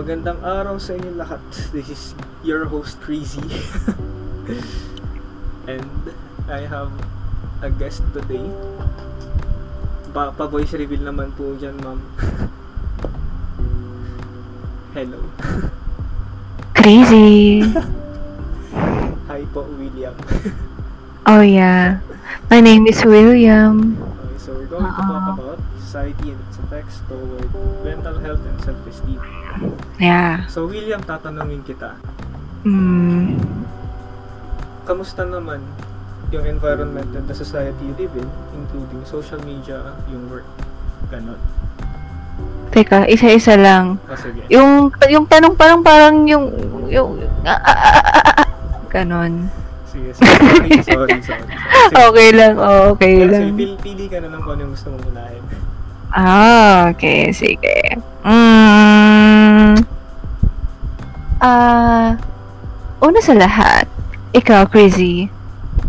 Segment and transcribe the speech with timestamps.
[0.00, 1.44] Magandang araw sa inyo lahat.
[1.76, 3.44] This is your host, Crazy.
[5.68, 5.92] And
[6.48, 6.88] I have
[7.60, 8.48] a guest today.
[10.16, 12.00] Pa, pa voice reveal naman po dyan, ma'am.
[14.96, 15.20] Hello.
[16.80, 17.60] Crazy.
[19.28, 20.16] Hi po, William.
[21.28, 22.00] Oh yeah.
[22.48, 24.00] My name is William.
[24.00, 25.36] Okay, so we're going to talk Uh-uh.
[25.36, 27.52] about society and its effects toward
[27.84, 29.39] mental health and self-esteem.
[30.00, 30.48] Yeah.
[30.48, 31.96] So, William, tatanungin kita.
[32.64, 33.40] Mm,
[34.84, 35.64] kamusta naman
[36.30, 40.46] yung environment and the society you live in, including social media, yung work,
[41.10, 41.40] ganon.
[42.70, 43.98] teka, isa-isa lang.
[44.06, 44.46] O sige.
[44.46, 46.54] Yung yung tanong parang parang yung
[46.86, 48.48] yung ah, ah, ah, ah, ah,
[48.88, 49.50] ganon.
[49.90, 50.30] Sige, sige.
[50.30, 51.46] Sorry, sorry, sorry.
[51.90, 51.98] Sige.
[51.98, 52.54] Okay lang.
[52.62, 53.58] Oh, okay Pero sige, lang.
[53.58, 55.42] pili, pili ka na lang kung ano yung gusto mong unahin.
[56.10, 57.30] Ah, okay.
[57.30, 57.96] Sige.
[58.20, 59.78] Mm,
[61.40, 62.18] ah,
[62.98, 63.86] una sa lahat,
[64.30, 65.30] ikaw, Crazy.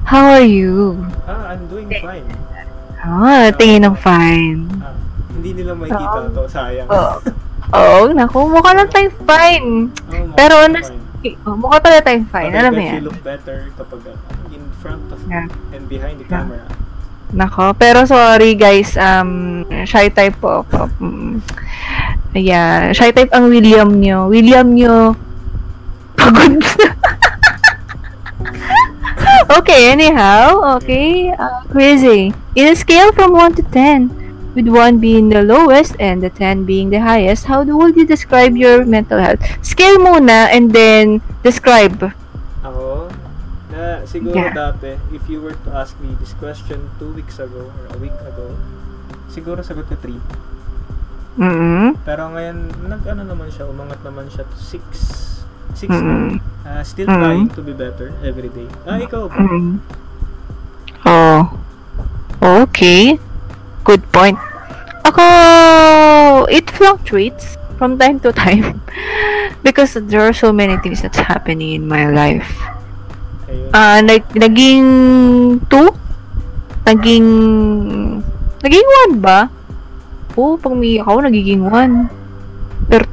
[0.05, 1.01] How are you?
[1.25, 2.25] Ah, I'm doing fine.
[2.97, 4.69] Ah, tingin ng fine.
[4.79, 4.93] Ah,
[5.31, 6.31] hindi nila makikita Oo.
[6.31, 6.87] to, sayang.
[6.87, 7.15] Oo.
[7.71, 9.69] Oo, naku, mukha lang tayong fine.
[10.11, 11.37] Oh, Pero nas- fine.
[11.45, 12.51] Oh, mukha talaga tayong fine.
[12.51, 12.95] I Alam mo yan.
[12.97, 14.17] you look better kapag uh,
[14.51, 15.47] in front of Yeah.
[15.71, 16.45] and behind the Yeah.
[16.45, 16.65] camera.
[17.31, 20.67] Nako, pero sorry guys, um, shy type po.
[20.99, 21.39] Mm.
[22.35, 24.27] Yeah, shy type ang William nyo.
[24.27, 25.15] William nyo,
[26.19, 26.59] pagod
[29.57, 32.33] okay, anyhow, okay, uh, crazy.
[32.55, 36.65] In a scale from 1 to 10, with 1 being the lowest and the 10
[36.65, 39.39] being the highest, how would you describe your mental health?
[39.63, 42.11] Scale muna and then describe.
[43.81, 44.53] Na siguro Yeah.
[44.53, 48.13] dati, if you were to ask me this question two weeks ago or a week
[48.21, 48.53] ago,
[49.27, 50.21] siguro sagot ko 3.
[51.41, 51.97] Mm-mm.
[52.05, 55.41] Pero ngayon, nag-ano naman siya, umangat naman siya to 6.
[55.73, 56.37] 6 Mm-mm.
[56.37, 56.77] na.
[56.77, 57.17] Ah, still Mm.
[57.17, 58.69] trying to be better every day.
[58.85, 59.41] Ah, ikaw ba?
[59.41, 59.81] Mm.
[61.09, 61.57] Oh.
[62.61, 63.17] Okay.
[63.81, 64.37] Good point.
[65.01, 65.25] Ako,
[66.45, 68.77] it fluctuates from time to time
[69.65, 72.45] because there are so many things that's happening in my life.
[73.71, 74.87] Ah, nag naging
[75.63, 76.87] 2?
[76.87, 77.27] Naging
[78.59, 79.47] naging 1 ba?
[80.35, 82.91] Oo, pag may ako nagiging 1.
[82.91, 83.03] Pero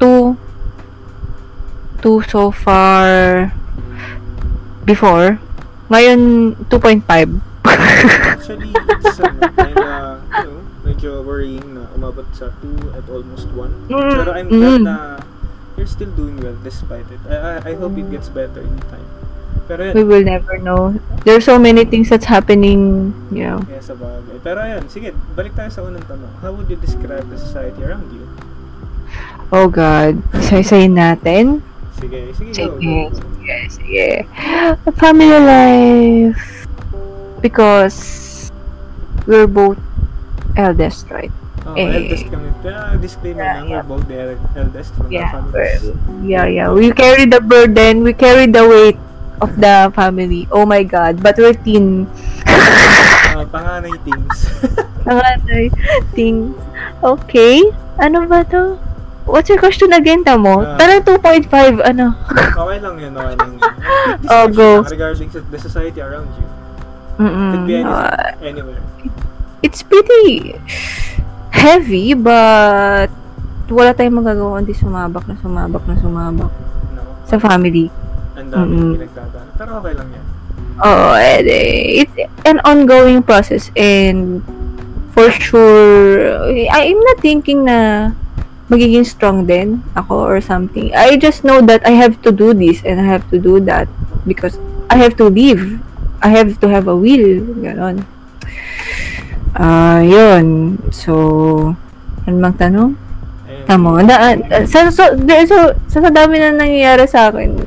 [2.03, 3.51] 2 2 so far
[4.87, 5.39] before.
[5.91, 6.19] Ngayon
[6.71, 7.03] 2.5.
[8.29, 13.91] Actually, it's uh, kinda, you know, medyo worrying na umabot sa 2 at almost 1.
[13.91, 14.87] Mm, Pero I'm glad mm.
[14.87, 14.95] na
[15.75, 17.21] you're still doing well despite it.
[17.27, 19.07] I, I, I hope it gets better in time.
[19.69, 20.97] Pero we will never know.
[21.23, 23.61] There's so many things that's happening, you know.
[23.61, 24.41] kaya sa bagay.
[24.41, 26.33] Pero ayun, sige, balik tayo sa unang tanong.
[26.41, 28.25] How would you describe the society around you?
[29.53, 30.21] Oh God.
[30.33, 31.61] Isa-isayin natin.
[32.01, 32.51] Sige, sige.
[32.53, 33.13] Sige, go, go.
[33.13, 34.07] sige, sige.
[34.97, 36.65] Family life.
[37.39, 37.97] Because
[39.25, 39.77] we're both
[40.57, 41.31] eldest, right?
[41.65, 42.49] Oh, Eh, eldest kami.
[42.59, 43.75] Pero disclaimer yeah, lang, yeah.
[43.79, 45.53] we're both the el- eldest from Yeah, the family.
[45.53, 45.93] we're-
[46.25, 46.67] yeah, yeah.
[46.69, 48.01] We carry the burden.
[48.01, 48.97] We carry the weight
[49.41, 50.47] of the family.
[50.51, 51.21] Oh my God.
[51.21, 52.07] But we're teen.
[52.45, 54.35] Uh, panganay things.
[55.07, 55.67] Panganay
[56.13, 56.55] things.
[57.01, 57.63] Okay.
[57.97, 58.75] Ano ba to?
[59.23, 60.65] What's your question again, Tamo?
[60.65, 60.73] Ah.
[60.75, 62.17] Parang 2.5, ano?
[62.33, 63.61] okay lang yun, okay lang yun.
[64.33, 64.81] Oh, go.
[64.81, 66.45] Regarding the society around you.
[67.21, 67.51] Mm-mm.
[67.53, 68.81] Could be anything, Uh, anywhere.
[69.61, 70.57] it's pretty
[71.53, 73.11] heavy, but
[73.69, 76.49] wala tayong magagawa kundi sumabak na sumabak na sumabak
[76.97, 77.01] No?
[77.29, 77.93] sa family.
[78.39, 78.93] Ang daming Mm-mm.
[78.95, 79.47] pinagdadaan.
[79.59, 80.25] Pero okay lang yan.
[80.79, 82.15] Oh, and, eh, it's
[82.47, 84.39] an ongoing process and
[85.11, 86.31] for sure,
[86.71, 88.11] I'm not thinking na
[88.71, 90.95] magiging strong din ako or something.
[90.95, 93.91] I just know that I have to do this and I have to do that
[94.23, 94.55] because
[94.87, 95.83] I have to live.
[96.23, 97.43] I have to have a will.
[97.59, 98.07] Ganon.
[99.59, 100.79] Ah, yun.
[100.95, 101.75] So,
[102.23, 102.91] ano bang tanong?
[103.65, 104.01] Tama.
[104.05, 107.59] Na, ah, sa, so, de- so, sa, sa dami na nangyayari sa akin,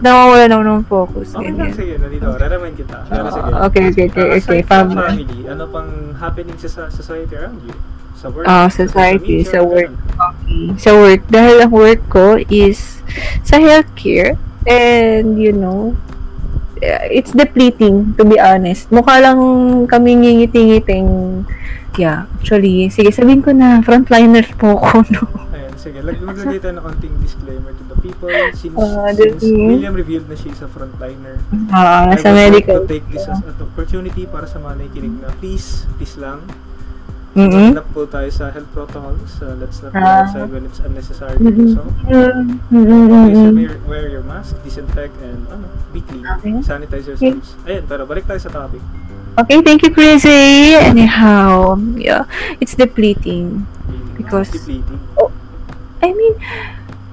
[0.00, 1.26] nawawala na ako ng focus.
[1.36, 2.26] Okay lang, sige, nandito.
[2.32, 2.96] Re-remind kita.
[3.06, 3.50] Pero sige.
[3.52, 4.60] Ah, okay, okay, okay, Ah, okay.
[4.64, 4.96] Family.
[4.96, 7.76] family, ano pang happening sa sa society around you?
[8.16, 8.44] Sa work?
[8.44, 9.92] Ah, sa society, sa media, work.
[10.16, 10.64] Okay.
[10.76, 11.22] Sa work.
[11.28, 13.00] Dahil ang work ko is
[13.44, 14.36] sa healthcare.
[14.68, 15.96] And, you know,
[16.80, 18.92] eh, it's depleting, to be honest.
[18.92, 19.40] Mukha lang
[19.88, 21.08] kami ngingiti-ngiting.
[21.96, 25.24] Yeah, actually, sige, sabihin ko na, frontliners po ako, no?
[25.80, 25.98] Ayan, sige.
[26.02, 28.28] Lag maglagay tayo ng konting disclaimer to the people.
[28.52, 31.40] Since, Ah, since William revealed na she's a frontliner,
[31.70, 32.78] Ah, I sa would like medical.
[32.78, 36.44] to take this as an opportunity para sa mga nakikinig na please, please lang.
[37.30, 37.72] Mm-mm.
[37.72, 39.38] Hanap po tayo sa health protocols.
[39.38, 40.26] Uh, let's not go Ah.
[40.26, 41.72] outside when it's unnecessary Mm-mm.
[41.72, 41.86] so.
[42.10, 43.06] Mm-mm.
[43.08, 43.54] Always Mm-mm.
[43.56, 46.26] wear, wear your mask, disinfect, and ano, be clean.
[46.26, 46.58] Okay.
[46.60, 47.30] Sanitize Okay.
[47.32, 47.54] yourselves.
[47.64, 48.82] Ayun, pero balik tayo sa topic.
[49.38, 50.74] Okay, thank you, Chrissy.
[50.74, 52.26] Anyhow, yeah,
[52.58, 53.62] it's depleting.
[54.18, 54.98] Because- Depleting.
[56.02, 56.34] I mean,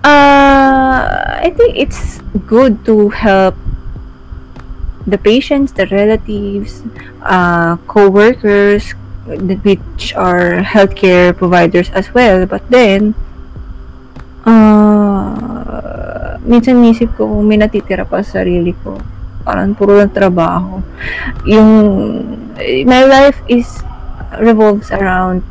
[0.03, 3.55] uh, I think it's good to help
[5.07, 6.83] the patients, the relatives,
[7.23, 8.95] uh, co-workers,
[9.63, 12.45] which are healthcare providers as well.
[12.45, 13.15] But then,
[14.47, 18.99] uh, minsan nisip ko kung may natitira pa sa sarili ko.
[19.43, 20.83] Parang puro lang trabaho.
[21.47, 21.71] Yung,
[22.87, 23.83] my life is
[24.39, 25.43] revolves around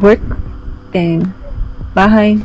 [0.00, 0.20] work,
[0.92, 1.32] then
[1.96, 2.40] bahay,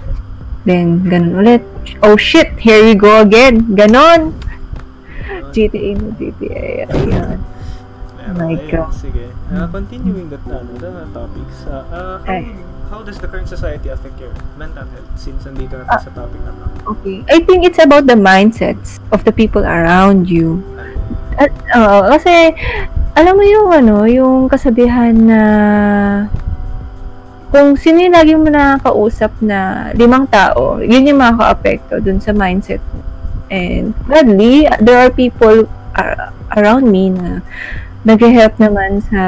[0.67, 1.63] then ganun ulit.
[2.03, 3.63] Oh shit, here we go again.
[3.73, 4.35] Ganon.
[5.55, 6.85] GTA mo, GTA.
[6.91, 7.39] Ayan.
[8.35, 8.59] My.
[8.67, 8.91] God.
[8.91, 9.31] Sige.
[9.47, 11.63] Uh, continuing that ano, the topics.
[11.63, 12.37] Uh, uh, how,
[12.91, 15.95] how does the current society affect your mental health since nandito na Ah.
[15.95, 16.63] tayo sa topic na to?
[16.91, 17.23] Okay.
[17.31, 20.59] I think it's about the mindsets of the people around you.
[21.39, 22.51] At, oo, kasi,
[23.15, 25.41] alam mo yung ano, yung kasabihan na
[27.47, 32.83] kung sino yung lagi mo nakakausap na limang tao, yun yung makaka-apekto dun sa mindset
[32.91, 33.03] mo.
[33.47, 37.39] And gladly, there are people ar- around me na
[38.03, 39.23] nag-help naman sa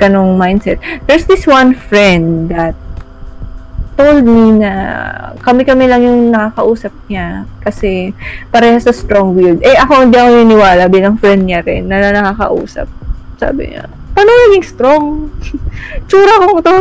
[0.00, 0.80] ganong mindset.
[1.04, 2.72] There's this one friend that
[3.98, 4.72] told me na
[5.42, 8.14] kami-kami lang yung nakakausap niya kasi
[8.54, 9.58] parehas sa strong-willed.
[9.60, 12.86] Eh, ako hindi ako niniwala bilang friend niya rin na nakakausap.
[13.36, 15.04] Sabi niya, paano naging strong?
[16.08, 16.78] Tsura ko to.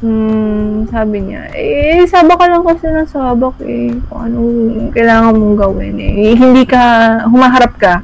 [0.00, 3.92] Hmm, sabi niya, eh, sabak ka lang kasi ng sabak eh.
[4.08, 4.52] Kung anong
[4.96, 6.32] kailangan mong gawin eh.
[6.32, 6.82] Hindi ka,
[7.28, 8.00] humaharap ka.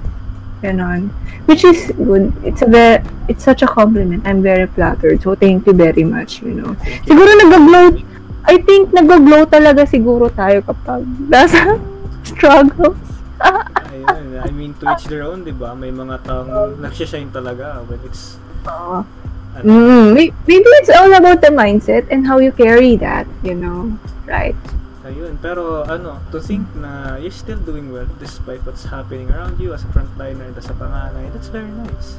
[0.61, 1.09] Ganon.
[1.49, 2.37] Which is good.
[2.45, 3.01] It's a very,
[3.33, 4.29] it's such a compliment.
[4.29, 5.25] I'm very flattered.
[5.25, 6.77] So, thank you very much, you know.
[7.09, 7.97] Siguro nag-glow,
[8.45, 11.01] I think nag-glow talaga siguro tayo kapag
[11.33, 11.81] nasa
[12.29, 13.01] struggles.
[13.41, 15.73] Ayun, I mean, to each their own, di ba?
[15.73, 18.37] May mga taong nagsishine talaga when it's
[18.69, 19.09] ano,
[19.63, 23.97] Mm, may- maybe it's all about the mindset and how you carry that, you know,
[24.27, 24.57] right?
[25.07, 29.71] Ayun, pero ano, to think na you're still doing well despite what's happening around you
[29.71, 32.19] as a frontliner, as a panganay, that's very nice.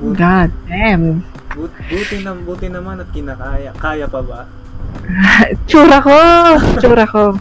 [0.00, 1.22] But, God damn.
[1.52, 3.70] But, buti, na, buti naman at kinakaya.
[3.76, 4.48] Kaya pa ba?
[5.68, 6.16] Tsura ko!
[6.80, 7.36] Tsura ko.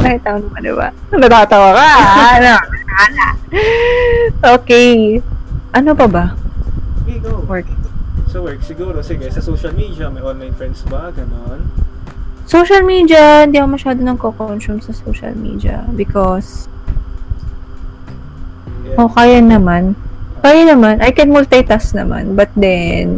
[0.00, 0.88] Nakita mo naman, diba?
[1.12, 1.88] Natatawa ka!
[2.40, 2.54] Ano?
[4.58, 5.20] Okay.
[5.72, 6.24] Ano pa ba?
[7.04, 7.40] Okay, go.
[7.44, 7.68] Work.
[8.28, 11.08] So work, siguro, sige, sa social media, may online friends ba?
[11.16, 11.64] Ganon.
[12.44, 16.68] Social media, hindi ako masyado nang consume sa social media because
[18.84, 19.04] Yeah.
[19.04, 19.96] oh, kaya naman.
[20.40, 21.04] Kaya naman.
[21.04, 22.36] I can multitask naman.
[22.36, 23.08] But then,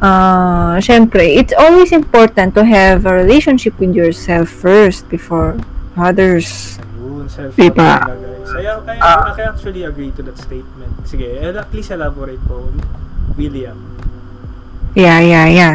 [0.00, 5.60] uh, syempre, it's always important to have a relationship with yourself first before
[5.96, 6.80] others.
[6.80, 8.00] Ayun, self Diba?
[8.50, 9.36] Kaya, kaya, Ah.
[9.36, 11.04] I actually agree to that statement.
[11.04, 11.36] Sige,
[11.68, 12.64] please elaborate po,
[13.36, 13.78] William.
[14.94, 15.74] Yeah, yeah, yeah.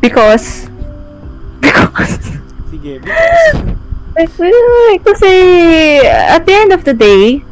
[0.00, 0.68] Because,
[1.60, 2.34] because,
[2.70, 3.00] Sige,
[4.14, 5.32] because, kasi
[6.06, 7.42] at the end of the day,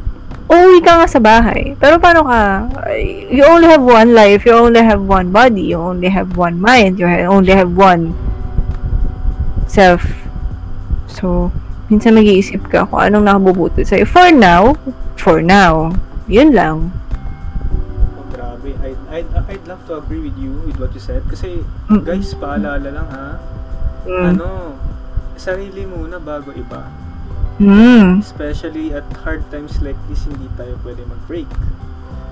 [0.53, 1.75] uuwi ka nga sa bahay.
[1.81, 2.69] Pero paano ka?
[3.33, 7.01] You only have one life, you only have one body, you only have one mind,
[7.01, 8.13] you only have one
[9.65, 10.05] self.
[11.09, 11.49] So,
[11.89, 14.05] minsan mag-iisip ka kung anong nakabubuti sa'yo.
[14.05, 14.77] For now,
[15.17, 15.97] for now,
[16.29, 16.93] yun lang.
[19.93, 21.21] To agree with you with what you said.
[21.29, 21.61] Kasi,
[21.93, 22.01] Mm.
[22.09, 23.37] guys, paalala lang ha.
[24.09, 24.25] Mm.
[24.33, 24.47] Ano,
[25.37, 26.89] sarili muna bago iba.
[27.61, 28.25] Mm.
[28.25, 31.47] Especially at hard times like this, hindi tayo pwede mag-break.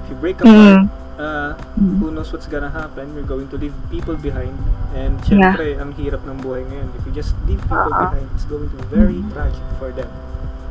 [0.02, 0.48] If you break Mm.
[0.48, 0.80] apart,
[1.20, 2.00] uh, Mm.
[2.00, 3.12] who knows what's gonna happen?
[3.12, 4.56] You're going to leave people behind.
[4.96, 6.88] And syempre, ang hirap ng buhay ngayon.
[6.96, 8.10] If you just leave people Ah.
[8.10, 10.08] behind, it's going to be very tragic for them.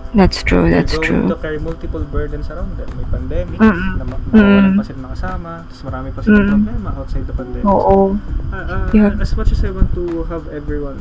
[0.10, 1.26] That's true, They're that's going true.
[1.30, 2.90] to carry multiple burdens around them.
[2.98, 4.02] May pandemic, Mm-mm.
[4.02, 4.78] na ma- mawawalan Mm.
[4.78, 6.52] pa sila ng kasama, tapos marami pa silang Mm.
[6.58, 7.66] problema outside the pandemic.
[7.70, 8.18] Oo.
[8.50, 9.14] Uh, uh, Yeah.
[9.22, 10.98] As much as I want to have everyone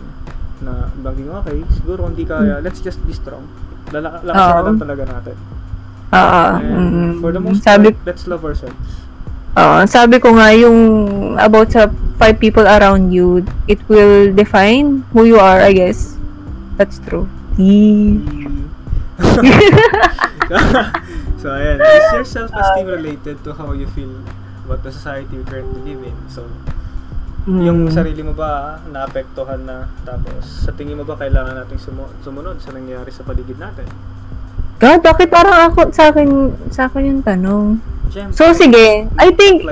[0.60, 3.48] na maging okay, siguro kung di kaya, let's just be strong.
[3.88, 5.36] Lala- lakasan lang talaga natin.
[6.12, 6.44] Oo.
[6.60, 7.12] And mm.
[7.24, 9.08] for the most Sabi, part, let's love ourselves.
[9.56, 10.78] Oo, sabi ko nga yung
[11.40, 11.88] about sa
[12.20, 16.20] five people around you, it will define who you are, I guess.
[16.76, 17.24] That's true.
[17.56, 18.20] Yee.
[21.40, 21.78] so, ayan.
[21.78, 24.14] Is your self-esteem related to how you feel
[24.64, 26.16] about the society you currently live in?
[26.30, 26.46] So,
[27.48, 27.94] yung Mm.
[27.96, 32.76] sarili mo ba naapektuhan na tapos sa tingin mo ba kailangan nating sumu- sumunod sa
[32.76, 33.88] nangyayari sa paligid natin?
[34.76, 37.80] God, bakit parang ako sa akin sa akin yung tanong?
[38.08, 39.04] Siyempre, So, sige.
[39.20, 39.62] I think,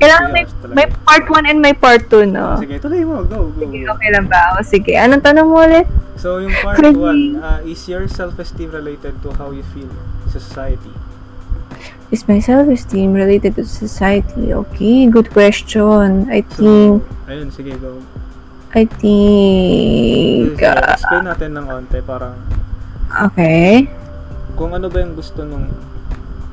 [0.00, 2.56] kailangan may, may part 1 and may part 2, no?
[2.56, 3.20] Sige, tuloy mo.
[3.22, 3.60] Go, go.
[3.60, 4.56] Sige, okay lang ba?
[4.56, 4.92] O, sige.
[4.96, 5.84] Anong tanong mo ulit?
[6.16, 7.36] So, yung part Crazy.
[7.36, 9.90] 1, uh, is your self-esteem related to how you feel
[10.26, 10.92] sa society?
[12.08, 14.52] Is my self-esteem related to society?
[14.52, 16.28] Okay, good question.
[16.28, 16.88] I So, think,
[17.26, 18.00] ayun, sige, go.
[18.72, 22.36] I think, Sige, uh, explain natin ng onte, parang
[23.28, 23.84] okay.
[24.54, 25.68] kung ano ba yung gusto nung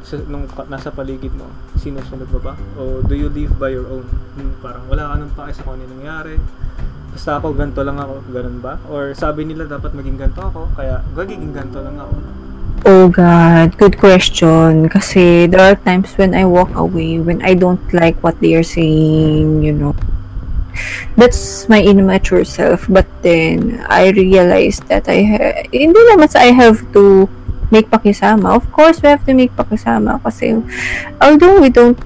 [0.10, 1.46] sa, nung nasa paligid mo,
[1.78, 2.58] sinusunod mo ba?
[2.82, 4.06] O do you live by your own?
[4.34, 6.42] Hmm, parang wala ka nang pake sa kung ano nangyari.
[7.14, 8.82] Basta ako, ganito lang ako, ganun ba?
[8.90, 12.14] Or sabi nila dapat maging ganito ako, kaya magiging ganito lang ako.
[12.90, 14.90] Oh God, good question.
[14.90, 18.66] Kasi there are times when I walk away, when I don't like what they are
[18.66, 19.94] saying, you know.
[21.20, 22.88] That's my immature self.
[22.88, 27.28] But then, I realized that I ha- hindi naman sa I have to
[27.70, 28.54] make pakisama.
[28.54, 30.58] Of course, we have to make pakisama kasi
[31.22, 31.98] although we don't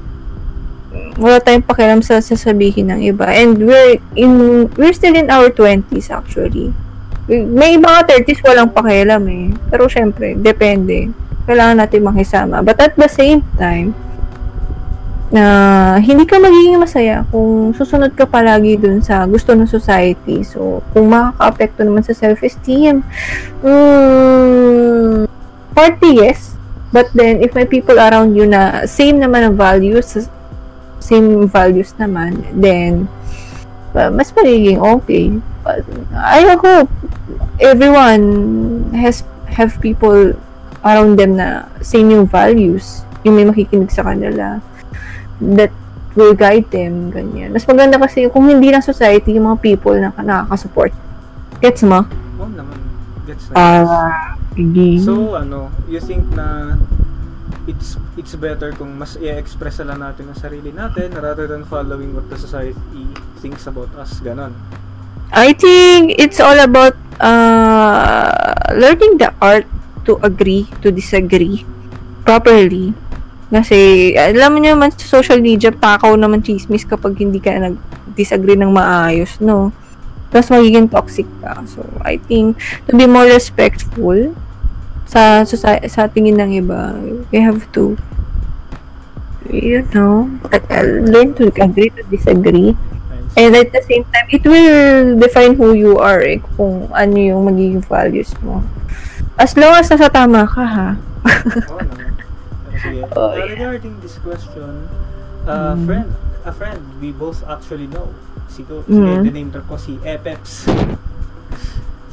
[1.17, 3.29] wala tayong pakialam sa sasabihin ng iba.
[3.29, 6.73] And we're in we're still in our 20s actually.
[7.29, 9.47] May mga 30s walang pakialam eh.
[9.71, 11.13] Pero syempre, depende.
[11.47, 12.59] Kailangan natin makisama.
[12.65, 13.95] But at the same time,
[15.33, 20.45] na hindi ka magiging masaya kung susunod ka palagi dun sa gusto ng society.
[20.45, 23.01] So, kung makaka-apekto naman sa self-esteem,
[23.65, 25.32] mm,
[25.75, 26.55] partly yes.
[26.93, 30.29] But then, if may people around you na same naman ang values,
[31.01, 33.09] same values naman, then,
[33.97, 35.33] uh, mas magiging okay.
[35.65, 35.81] But
[36.13, 36.89] I hope
[37.57, 39.25] everyone has
[39.57, 40.37] have people
[40.85, 44.61] around them na same yung values, yung may makikinig sa kanila
[45.41, 45.73] that
[46.13, 47.49] will guide them, ganyan.
[47.49, 50.93] Mas maganda kasi kung hindi lang society, yung mga people na nakaka-support.
[51.57, 52.05] Gets mo?
[52.37, 52.82] Oo naman.
[53.23, 53.55] Gets na.
[53.55, 54.99] Ah, hindi.
[54.99, 56.75] So, ano, you think na
[57.63, 62.11] it's it's better kung mas i-express na lang natin ang sarili natin rather than following
[62.11, 63.07] what the society
[63.39, 64.51] thinks about us, ganon.
[65.33, 69.65] I think it's all about uh, learning the art
[70.05, 71.63] to agree, to disagree
[72.27, 72.91] properly.
[73.53, 78.73] Kasi, alam mo naman sa social media, takaw naman chismis kapag hindi ka nag-disagree ng
[78.73, 79.69] maayos, no?
[80.33, 81.61] Tapos magiging toxic ka.
[81.69, 82.57] So, I think,
[82.89, 84.33] to be more respectful
[85.05, 86.97] sa, sa, sa tingin ng iba,
[87.29, 87.93] we have to,
[89.45, 90.25] you know,
[91.05, 92.73] learn to agree to disagree.
[93.33, 97.45] And at the same time, it will define who you are, eh, kung ano yung
[97.45, 98.61] magiging values mo.
[99.37, 100.89] As long as nasa tama ka, ha?
[101.69, 102.13] Oo naman.
[102.77, 103.01] Sige.
[103.17, 103.53] Oh, Uh, yeah.
[103.53, 104.85] regarding this question,
[105.45, 105.85] uh, Mm.
[105.85, 106.09] friend,
[106.43, 108.09] a friend we both actually know.
[108.53, 109.25] Sigo, Mm.
[109.25, 110.69] name drop ko si Epeps.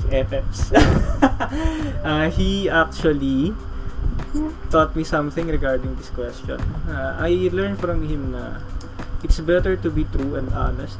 [0.00, 0.73] si Epeps.
[2.09, 3.52] uh, he actually
[4.70, 6.56] taught me something regarding this question.
[6.88, 8.56] Uh, I learned from him na
[9.20, 10.97] it's better to be true and honest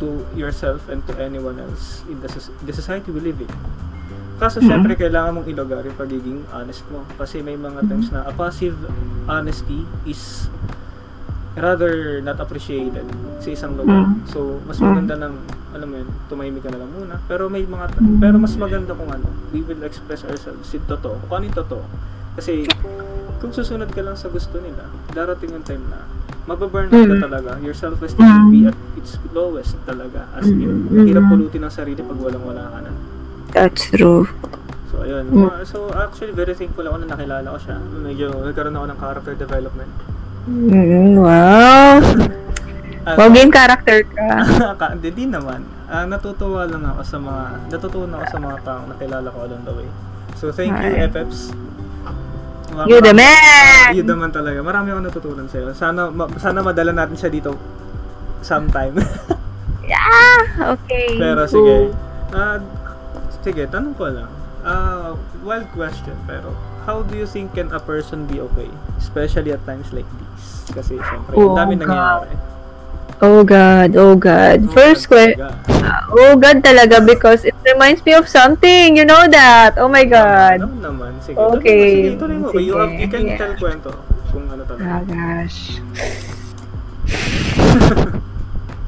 [0.00, 2.28] to yourself and to anyone else in the,
[2.64, 3.52] the society we live in.
[4.40, 4.66] Kaso Mhm.
[4.66, 7.04] syempre kailangan mong ilugar yung pagiging honest mo.
[7.14, 8.74] Kasi may mga times na a passive
[9.28, 10.48] honesty is
[11.58, 13.06] rather not appreciated
[13.42, 14.06] sa isang lugar.
[14.06, 14.26] Mhm.
[14.30, 15.34] So, mas maganda ng,
[15.74, 17.14] alam mo yun, tumahimik ka na lang muna.
[17.26, 21.18] Pero may mga, pero mas maganda kung ano, we will express ourselves in totoo.
[21.26, 21.82] Kung ano yung totoo.
[22.38, 22.70] Kasi,
[23.42, 26.06] kung susunod ka lang sa gusto nila, darating yung time na
[26.46, 27.24] mababurn out ka Mhm.
[27.26, 27.50] talaga.
[27.62, 30.30] Your self-esteem will be at its lowest talaga.
[30.34, 32.90] As in, hirap pulutin ang sarili pag walang-wala ka na.
[33.50, 34.30] That's true.
[34.90, 35.30] So, ayun.
[35.30, 35.62] Mm.
[35.66, 37.76] So, actually, very thankful ako na nakilala ko siya.
[37.78, 39.92] Medyo nagkaroon ako ng character development.
[40.50, 42.02] Mm, wow.
[43.06, 44.26] Ah, Wow, game character ka.
[44.92, 45.62] Hindi din naman.
[45.86, 49.74] Ah, natutuwa lang ako sa mga, natutuwa ako sa mga taong nakilala ko along the
[49.74, 49.88] way.
[50.34, 51.10] So, thank you, Alright.
[51.10, 51.54] FFs.
[52.86, 53.94] You the man!
[53.94, 54.62] You the man talaga.
[54.62, 55.74] Marami akong natutunan sa'yo.
[55.74, 57.54] Sana, ma- sana madala natin siya dito
[58.42, 58.94] sometime.
[59.80, 60.46] Yeah!
[60.78, 61.18] Okay.
[61.18, 61.90] pero sige.
[62.30, 62.62] Ah,
[63.42, 64.30] sige, tanong ko lang.
[64.62, 66.54] Ah, wild question, pero
[66.86, 68.70] how do you think can a person be okay?
[68.94, 70.06] Especially at times like.
[70.70, 71.86] Kasi syempre, Oh, ang dami oh, God.
[71.86, 72.34] nangyayari.
[73.20, 74.58] Oh God, oh God.
[74.64, 75.44] Oh, First question.
[76.16, 78.96] Oh God talaga because it reminds me of something.
[78.96, 79.76] You know that.
[79.76, 80.64] Oh my God.
[80.64, 81.20] Ano naman?
[81.20, 81.36] Sige.
[81.36, 82.16] Okay.
[82.16, 82.48] Sige, mo.
[82.56, 83.36] You, have, you can Sige.
[83.36, 83.92] tell kwento
[84.32, 84.82] kung ano talaga.
[84.88, 85.84] Oh gosh.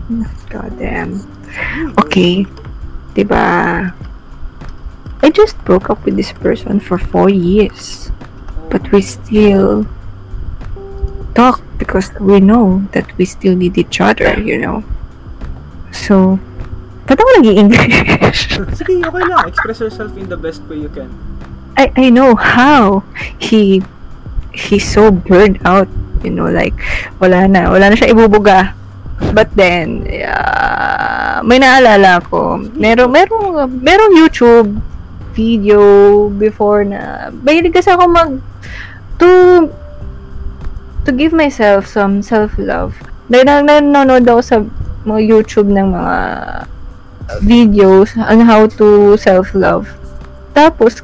[0.49, 1.21] God damn.
[2.01, 2.49] Okay.
[3.13, 3.93] Diba?
[5.23, 8.09] I just broke up with this person for four years.
[8.73, 9.85] But we still
[11.37, 11.61] talk
[11.93, 14.81] because we know that we still need each other, you know.
[15.93, 16.41] So,
[17.05, 18.57] ba't ako nag-i-English?
[18.81, 19.45] Sige, okay lang.
[19.45, 21.13] Express yourself in the best way you can.
[21.77, 23.05] I, I know how
[23.37, 23.85] he
[24.57, 25.85] he's so burned out.
[26.25, 26.73] You know, like,
[27.21, 27.69] wala na.
[27.69, 28.73] Wala na siya ibubuga.
[29.37, 32.57] But then, uh, may naalala ko.
[32.73, 34.81] Meron, meron, merong YouTube
[35.37, 38.41] video before na, mahilig kasi ako mag,
[39.21, 39.29] to,
[41.05, 42.99] to give myself some self-love.
[43.27, 44.57] Dahil na, nanonood ako sa
[45.03, 46.17] mga YouTube ng mga
[47.43, 49.89] videos on how to self-love.
[50.53, 51.01] Tapos,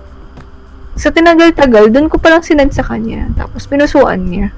[0.99, 3.31] sa tinagal-tagal, dun ko palang sinad sa kanya.
[3.39, 4.51] Tapos, pinusuan niya.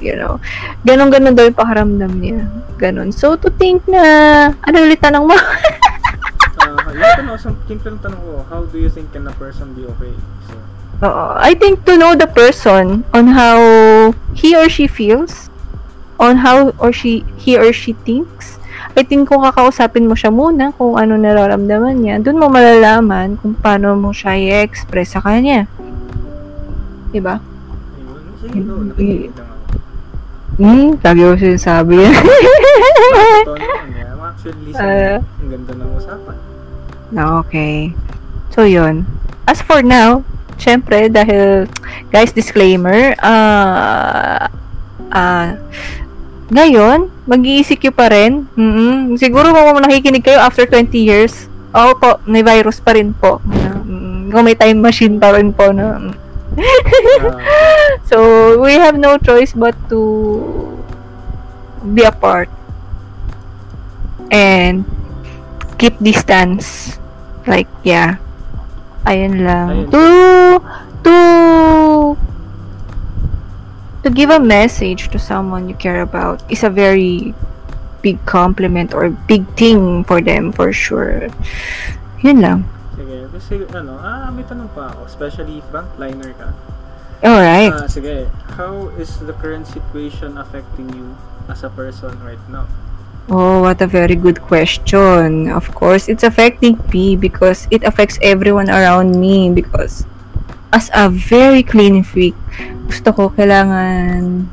[0.00, 0.40] You know,
[0.88, 2.48] ganon-ganon daw yung pakaramdam niya.
[2.80, 3.12] Ganon.
[3.12, 4.00] So, to think na,
[4.64, 5.36] ano ulit tanong mo?
[5.36, 9.84] uh, yung tanong, sa simple tanong ko, how do you think can a person be
[9.84, 10.16] okay?
[10.48, 10.56] So,
[11.00, 11.24] Oo.
[11.40, 13.56] I think to know the person on how
[14.36, 15.48] he or she feels,
[16.20, 18.60] on how or she he or she thinks,
[18.92, 23.56] I think kung kakausapin mo siya muna kung ano nararamdaman niya, dun mo malalaman kung
[23.56, 25.64] paano mo siya i-express sa kanya.
[27.10, 27.40] Diba?
[28.44, 28.84] Sige, go.
[28.84, 29.64] Nakikinig lang ako.
[30.60, 32.14] Hmm, lagi ko sinasabi yan.
[34.40, 34.72] Actually.
[34.72, 35.20] Ah.
[35.40, 36.36] Ang ganda ng usapan.
[37.44, 37.92] okay.
[38.56, 39.04] So, yun.
[39.44, 40.24] As for now,
[40.60, 41.66] syempre, dahil,
[42.12, 44.46] guys, disclaimer, ah,
[45.10, 45.56] ah,
[46.52, 48.44] ngayon, mag-ECQ pa rin.
[48.54, 53.40] mm Siguro kung nakikinig kayo after 20 years, oo po, may virus pa rin po.
[53.46, 55.72] Mm, kung may time machine pa rin po.
[55.72, 55.98] Ah,
[58.10, 58.18] so,
[58.58, 59.98] we have no choice but to
[61.94, 62.50] be apart
[64.34, 64.84] and
[65.78, 66.98] keep distance.
[67.46, 68.18] Like, yeah.
[69.06, 69.68] Ayun lang.
[69.68, 69.90] Ayun.
[69.90, 70.02] To,
[71.04, 71.14] to,
[74.04, 77.34] to give a message to someone you care about is a very
[78.02, 81.28] big compliment or big thing for them for sure.
[82.20, 82.58] Yun lang.
[82.96, 83.18] sige.
[83.32, 85.08] Kasi, ano, ah, may tanong pa ako.
[85.08, 86.52] Especially frontliner ka.
[87.20, 87.72] Alright.
[87.72, 88.28] Ah, sige.
[88.56, 91.16] How is the current situation affecting you
[91.48, 92.64] as a person right now?
[93.30, 95.46] Oh, what a very good question.
[95.54, 100.02] Of course, it's affecting me because it affects everyone around me because
[100.74, 102.34] as a very clean freak,
[102.90, 104.50] gusto ko kailangan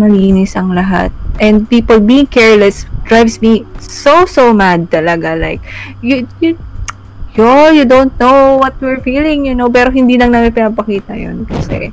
[0.00, 1.12] malinis ang lahat.
[1.44, 5.36] And people being careless drives me so, so mad talaga.
[5.36, 5.60] Like,
[6.00, 6.56] you, you,
[7.36, 11.44] yo, you don't know what we're feeling, you know, pero hindi lang namin pinapakita yun
[11.44, 11.92] kasi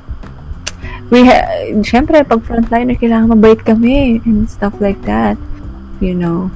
[1.12, 5.36] we ha- syempre, pag frontliner, kailangan mabait kami and stuff like that.
[6.04, 6.52] You know,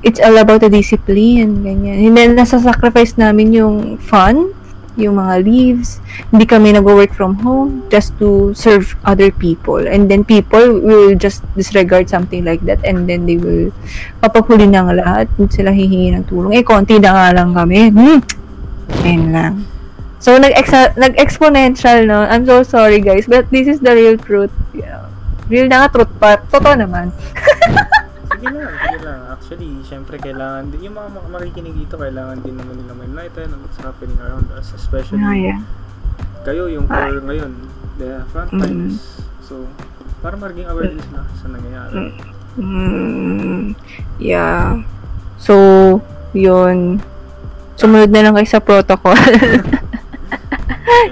[0.00, 2.00] it's all about the discipline, ganyan.
[2.00, 4.56] Hindi, nasa-sacrifice namin yung fun,
[4.96, 6.00] yung mga leaves.
[6.32, 9.84] Hindi kami nag-work from home just to serve other people.
[9.84, 13.68] And then people will just disregard something like that and then they will
[14.24, 15.28] papaghuli ng lahat.
[15.52, 16.56] Sila hihingi ng tulong.
[16.56, 17.92] Eh, konti na nga lang kami.
[17.92, 18.20] Hmm.
[19.04, 19.54] Ayun lang.
[20.20, 22.24] So, nag-exponential, no?
[22.28, 23.24] I'm so sorry, guys.
[23.24, 24.52] But this is the real truth.
[24.76, 25.08] Yeah.
[25.48, 26.36] Real na nga truth pa.
[26.48, 27.08] Totoo naman.
[28.40, 29.20] Sige lang, sige lang.
[29.28, 33.50] Actually, syempre kailangan din, yung mga mak- makikinig dito, kailangan din naman nila may enlighten
[33.50, 34.72] on what's happening around us.
[34.72, 35.58] Especially, Ah, yeah.
[36.42, 37.52] kayo yung core ngayon,
[37.96, 39.22] the frontliners.
[39.40, 39.66] So,
[40.18, 41.94] para maging aware din sila sa nangyayari.
[42.56, 43.74] Mm,
[44.16, 44.80] yeah.
[45.36, 45.54] So,
[46.32, 46.98] yun.
[47.76, 49.16] Sumunod na lang kayo sa protocol.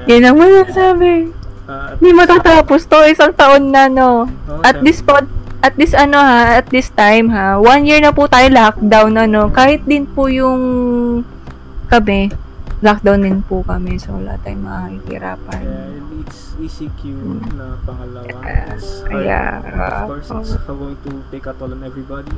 [0.09, 1.33] Yun ang masasabi.
[1.65, 2.97] Ah, at, Hindi matatapos to.
[3.05, 4.25] Isang taon na, no?
[4.25, 5.25] Oo, At this pod,
[5.59, 9.51] at this ano ha, at this time ha, one year na po tayo lockdown ano,
[9.51, 10.61] kahit din po yung
[11.91, 12.31] kami,
[12.79, 15.63] lockdown din po kami, so wala tayong makakihirapan.
[15.67, 17.03] Yeah, it's ECQ
[17.59, 18.39] na pangalawa.
[18.75, 19.27] It's hard.
[19.27, 19.59] Yeah.
[19.63, 22.35] Of course, it's going to take a toll on everybody.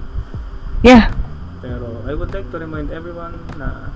[0.81, 1.13] Yeah.
[1.61, 3.93] Pero I would like to remind everyone na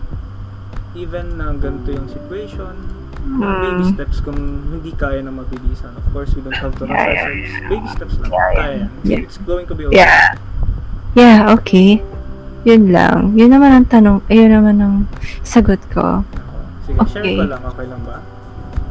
[0.92, 3.92] even na ganito yung situation, mga baby Mm.
[3.92, 5.92] steps kung hindi kaya na mabilisan.
[5.94, 7.68] Of course, we don't have to rush Yeah, yeah.
[7.68, 8.30] Baby steps lang.
[8.30, 8.52] Yeah.
[8.54, 8.84] Kaya.
[9.02, 9.20] Yeah.
[9.20, 9.96] It's going to be okay.
[9.98, 10.36] Yeah.
[11.14, 12.04] Yeah, okay.
[12.64, 13.32] Yun lang.
[13.32, 14.94] Yun naman ang tanong, ayun naman ang
[15.40, 16.24] sagot ko.
[16.84, 17.36] Sige, share Okay.
[17.36, 17.62] ko lang.
[17.62, 18.18] Okay lang ba?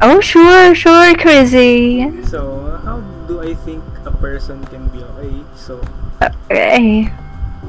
[0.00, 2.02] Oh, sure, sure, crazy.
[2.26, 2.42] So,
[2.82, 5.34] how do I think a person can be okay?
[5.54, 5.78] So,
[6.18, 7.08] Okay.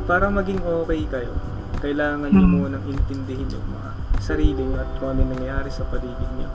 [0.06, 1.34] para maging okay kayo,
[1.78, 2.54] kailangan nyo Hmm.
[2.56, 3.85] munang intindihin yung mga
[4.25, 6.49] sarili nyo at kung ano nangyayari sa paligid nyo.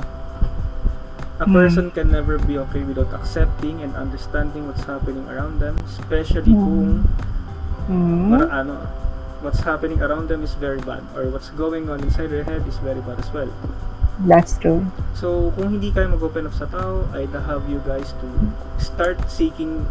[1.38, 1.54] A Hmm.
[1.54, 6.66] person can never be okay without accepting and understanding what's happening around them, especially Hmm.
[6.66, 6.90] kung
[7.86, 8.28] Hmm.
[8.34, 8.74] para ano,
[9.40, 12.76] what's happening around them is very bad or what's going on inside their head is
[12.82, 13.48] very bad as well.
[14.20, 14.84] That's true.
[15.16, 18.28] So, kung hindi kayo mag-open up sa tao, I'd have you guys to
[18.76, 19.88] start seeking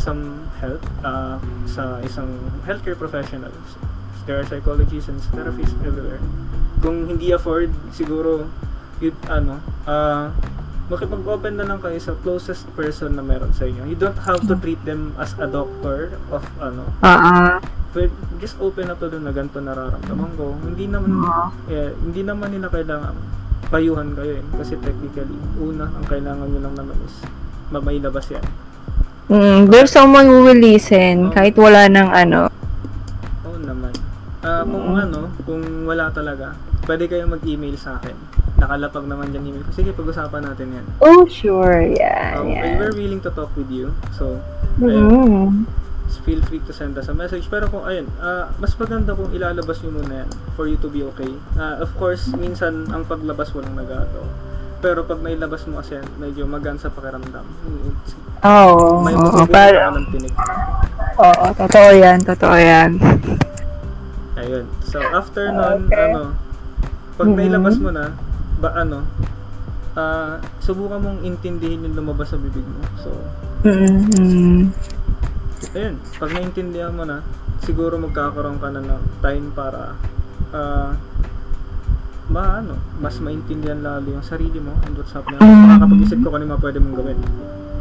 [0.00, 1.36] some help uh,
[1.68, 3.76] sa isang healthcare professionals.
[4.24, 6.24] There are psychologists and therapists everywhere.
[6.80, 8.48] Kung hindi afford, siguro,
[8.98, 10.30] yun, ano, uh,
[10.84, 13.88] makipag-open na lang kayo sa closest person na meron sa inyo.
[13.88, 16.84] You don't have to treat them as a doctor of ano.
[17.00, 17.56] Ah.
[17.96, 18.10] But
[18.42, 20.52] just open up to them na ganito nararamdaman ko.
[20.60, 21.48] Hindi naman Ah.
[21.72, 23.16] eh, hindi naman nila kailangan
[23.72, 24.44] payuhan kayo eh.
[24.60, 27.16] Kasi technically, una, ang kailangan nyo lang naman is
[27.72, 28.44] mamailabas yan.
[29.32, 32.52] Mm, there's someone who will listen kahit wala ng ano.
[34.44, 36.52] Ah, kung ano, kung wala talaga,
[36.84, 38.12] pwede kayong mag-email sa akin.
[38.54, 39.72] Nakalapag naman dyan email ko.
[39.72, 40.86] Sige, pag-usapan natin yan.
[41.00, 41.80] Oh, sure.
[41.80, 42.76] Yeah, Um, yeah.
[42.76, 43.96] We're willing to talk with you.
[44.12, 44.38] So,
[44.78, 45.48] ayun, Mm.
[46.22, 47.48] feel free to send us a message.
[47.48, 51.00] Pero kung, ayun, ah, mas maganda kung ilalabas nyo muna yan for you to be
[51.02, 51.28] okay.
[51.56, 54.24] Ah, of course, minsan, ang paglabas walang nagato.
[54.78, 57.44] Pero pag nailabas mo kasi yan, medyo magaan sa pakiramdam.
[58.44, 60.34] Oo, may oo, masubukan para, ng tinig.
[61.16, 62.90] oo, totoo yan, totoo yan.
[64.44, 64.66] Ayun.
[64.84, 66.12] So, after nun, Okay.
[66.12, 66.36] ano,
[67.16, 67.36] pag Mhm.
[67.36, 68.12] nailabas mo na,
[68.60, 69.08] ba ano,
[69.96, 72.84] ah, subukan mong intindihin yung lumabas sa bibig mo.
[73.00, 73.10] So,
[73.64, 74.68] Mm-hmm.
[75.72, 77.24] ayun, pag naintindihan mo na,
[77.64, 79.96] siguro magkakaroon ka na ng time para
[80.52, 80.92] ah,
[82.28, 85.40] ma ano, mas maintindihan lalo yung sarili mo and what's happening.
[85.40, 85.60] Mm.
[85.66, 87.18] Makakapag-isip ko kung ano pwede mong gawin.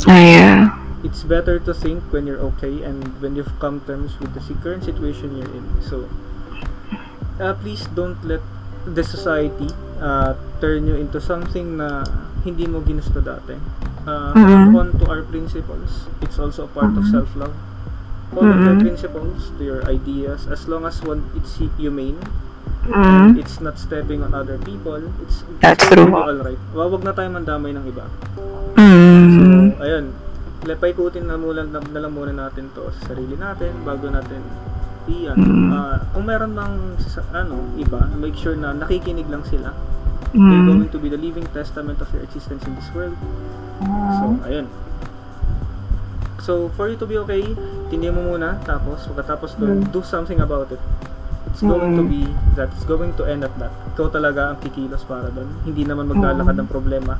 [0.04, 0.60] Ah, yeah.
[1.04, 4.84] It's better to think when you're okay and when you've come terms with the current
[4.84, 5.64] situation you're in.
[5.84, 6.08] So,
[7.40, 8.42] uh, please don't let
[8.84, 9.70] the society
[10.04, 12.04] uh, turn you into something na
[12.44, 13.56] hindi mo ginusto dati.
[14.04, 14.76] Uh, Mhm.
[14.76, 16.12] hold on to our principles.
[16.20, 17.14] It's also a part of Mhm.
[17.16, 17.56] self-love.
[18.36, 18.84] Follow your Mhm.
[18.84, 22.18] principles, to your ideas, as long as one it's humane
[22.84, 23.40] Mm.
[23.40, 26.20] it's not stepping on other people, it's, it's That's totally true.
[26.20, 26.60] alright.
[26.76, 28.06] Wag na tayo mandamay ng iba.
[28.76, 29.24] Mm.
[29.32, 29.44] So,
[29.88, 30.06] ayun.
[30.64, 34.44] Paikutin na muna, na, na lang muna natin to sa sarili natin bago natin
[35.06, 35.36] iyan.
[35.36, 35.70] Mm.
[35.70, 36.96] Ah, kung meron mang
[37.32, 39.74] ano, iba, make sure na nakikinig lang sila.
[40.34, 40.66] They're Mm.
[40.66, 43.14] going to be the living testament of your existence in this world.
[44.18, 44.66] So, ayun.
[46.42, 47.54] So, for you to be okay,
[47.88, 49.94] tindihan mo muna, tapos, pagkatapos doon, Mm.
[49.94, 50.82] do something about it.
[51.54, 52.10] It's going to Mm.
[52.10, 52.22] be
[52.58, 52.74] that.
[52.74, 53.70] It's going to end at that.
[53.94, 55.48] Ikaw talaga ang kikilos para doon.
[55.64, 56.62] Hindi naman maglalakad Mm.
[56.66, 57.14] ng problema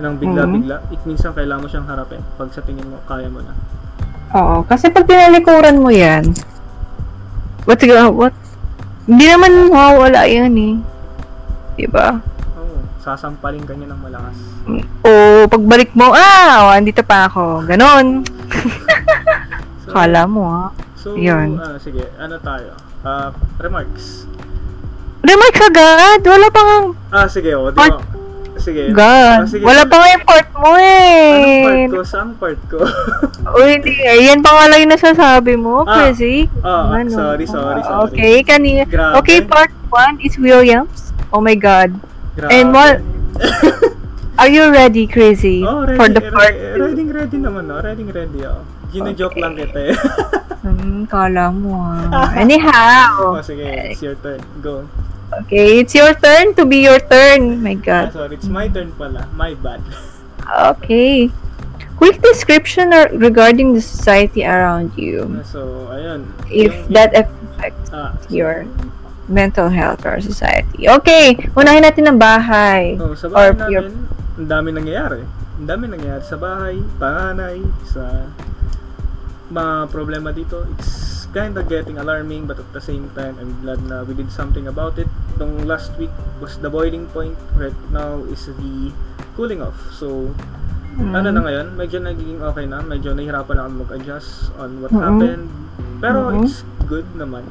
[0.00, 0.76] ng bigla-bigla.
[0.90, 3.52] It minsan kailangan mo siyang harapin pag sa tingin mo kaya mo na.
[4.32, 6.24] Oo, kasi pag tinalikuran mo yan,
[7.64, 7.80] what,
[8.12, 8.34] what,
[9.04, 10.74] hindi naman mawawala yan eh.
[11.74, 12.20] Diba?
[12.54, 14.36] Oo, sasampalin ka niya ng malakas.
[15.02, 15.10] O
[15.48, 17.64] pagbalik mo, ah, oh, andito pa ako.
[17.66, 18.22] Ganon.
[19.80, 20.70] So, Kala mo ah.
[20.94, 21.58] So, Yun.
[21.58, 22.78] ah, sige, ano tayo?
[23.02, 24.28] Ah, remarks.
[25.18, 26.20] Remarks agad.
[26.22, 26.78] Wala pa nga.
[27.10, 28.19] Ah, sige, o, di Part- ba?
[28.60, 28.92] Sige.
[28.92, 29.38] God.
[29.40, 29.64] Ah, sige.
[29.64, 31.86] Wala pa nga yung part mo Anong part eh.
[31.88, 31.98] ko?
[32.04, 32.78] Saan part ko?
[33.56, 33.92] Uy, hindi.
[33.98, 36.06] Yan pa nga lang yung nasasabi mo, Ah.
[36.06, 36.46] Chrissy.
[36.60, 38.06] Ah, sorry, sorry, sorry.
[38.06, 38.84] Okay, kanina.
[38.84, 39.18] Grabe.
[39.18, 41.10] Okay, part 1 is Williams.
[41.28, 41.96] Oh my God.
[42.34, 42.50] Grabe.
[42.50, 43.00] And what-
[44.40, 45.60] Are you ready, Crazy?
[45.60, 47.76] Oh, ready, for the re- part ready, ready naman, no?
[47.76, 48.64] Ready, ready, oh.
[48.88, 49.42] Gina-joke Okay.
[49.44, 49.96] lang kita eh.
[50.60, 52.32] Hmm, kala mo ah.
[52.40, 53.36] Anyhow.
[53.36, 54.40] oh, sige, it's your turn.
[54.58, 54.88] Go.
[55.30, 57.62] Okay, it's your turn to be your turn.
[57.62, 58.06] My Ah, God.
[58.12, 59.30] sorry, it's my turn pala.
[59.32, 59.78] My bad.
[60.74, 61.30] Okay.
[61.94, 65.44] Quick description or regarding the society around you.
[65.44, 66.32] So, ayun.
[66.48, 68.64] If Yung- that affects Ah, your
[69.28, 70.88] mental health or society.
[70.88, 72.96] Okay, unahin natin ang bahay.
[72.98, 75.22] So, sa bahay Or your- namin, ang dami nangyayari.
[75.60, 78.32] Ang dami nangyayari sa bahay, panganay, sa
[79.52, 80.64] mga problema dito.
[80.72, 84.30] It's kind of getting alarming but at the same time, I'm glad na we did
[84.30, 85.06] something about it.
[85.38, 86.12] Nung last week
[86.42, 87.38] was the boiling point.
[87.54, 88.90] Right now is the
[89.34, 89.78] cooling off.
[89.94, 90.34] So,
[90.98, 91.14] Mm.
[91.14, 92.82] ano na ngayon, medyo nagiging okay na.
[92.82, 95.00] Medyo nahihirapan na ako mag-adjust on what Mhm.
[95.00, 95.46] happened.
[96.02, 96.34] Pero Mhm.
[96.42, 97.46] it's good naman.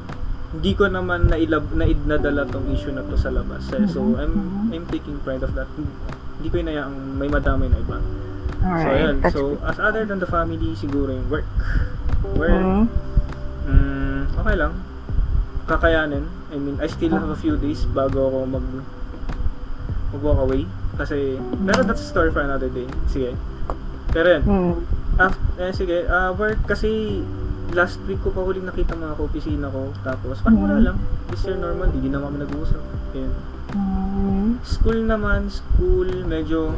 [0.52, 3.70] Hindi ko naman nailab, naid nadala tong issue na to sa labas.
[3.72, 3.86] Eh.
[3.88, 4.20] So, Mhm.
[4.20, 4.34] I'm
[4.70, 5.70] I'm taking pride of that.
[6.38, 7.98] Hindi ko inayaang may madamay na iba.
[8.60, 8.92] So, Alright.
[8.92, 9.14] ayun.
[9.24, 11.48] That's So, as other than the family, siguro yung work.
[12.36, 12.84] Work, Mm.
[13.70, 14.72] Mm, okay lang.
[15.64, 16.24] Kakayanin.
[16.50, 18.66] I mean, I still have a few days bago ako mag
[20.10, 20.66] mag-walk away.
[20.94, 22.90] Kasi, pero that's a story for another day.
[23.06, 23.38] Sige.
[24.10, 24.74] Pero yun, Mm.
[25.16, 27.20] Af- eh, sige, ah, work kasi
[27.70, 29.94] last week ko pa huling nakita mga ka-opisina ko.
[30.00, 30.84] Tapos, parang wala Mhm.
[30.84, 30.96] lang.
[31.28, 32.82] This year normal, hindi na kami nag-uusap.
[33.12, 33.32] Ayun.
[33.70, 34.48] Mm.
[34.60, 36.74] School naman, school, medyo,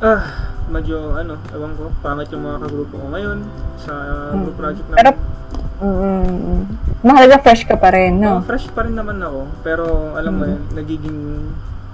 [0.00, 0.22] ah,
[0.66, 3.38] medyo, ano, ewan ko, pangit yung mga kagrupo ko ngayon
[3.78, 3.92] sa
[4.34, 4.58] group Mhm.
[4.58, 5.10] project Pero,
[5.78, 6.24] namin.
[6.24, 6.60] mm,
[7.02, 8.42] mahalaga fresh ka pa rin, Oh, no?
[8.42, 9.84] fresh pa rin naman ako, pero
[10.14, 10.50] alam mo Mhm.
[10.50, 11.20] yun, nagiging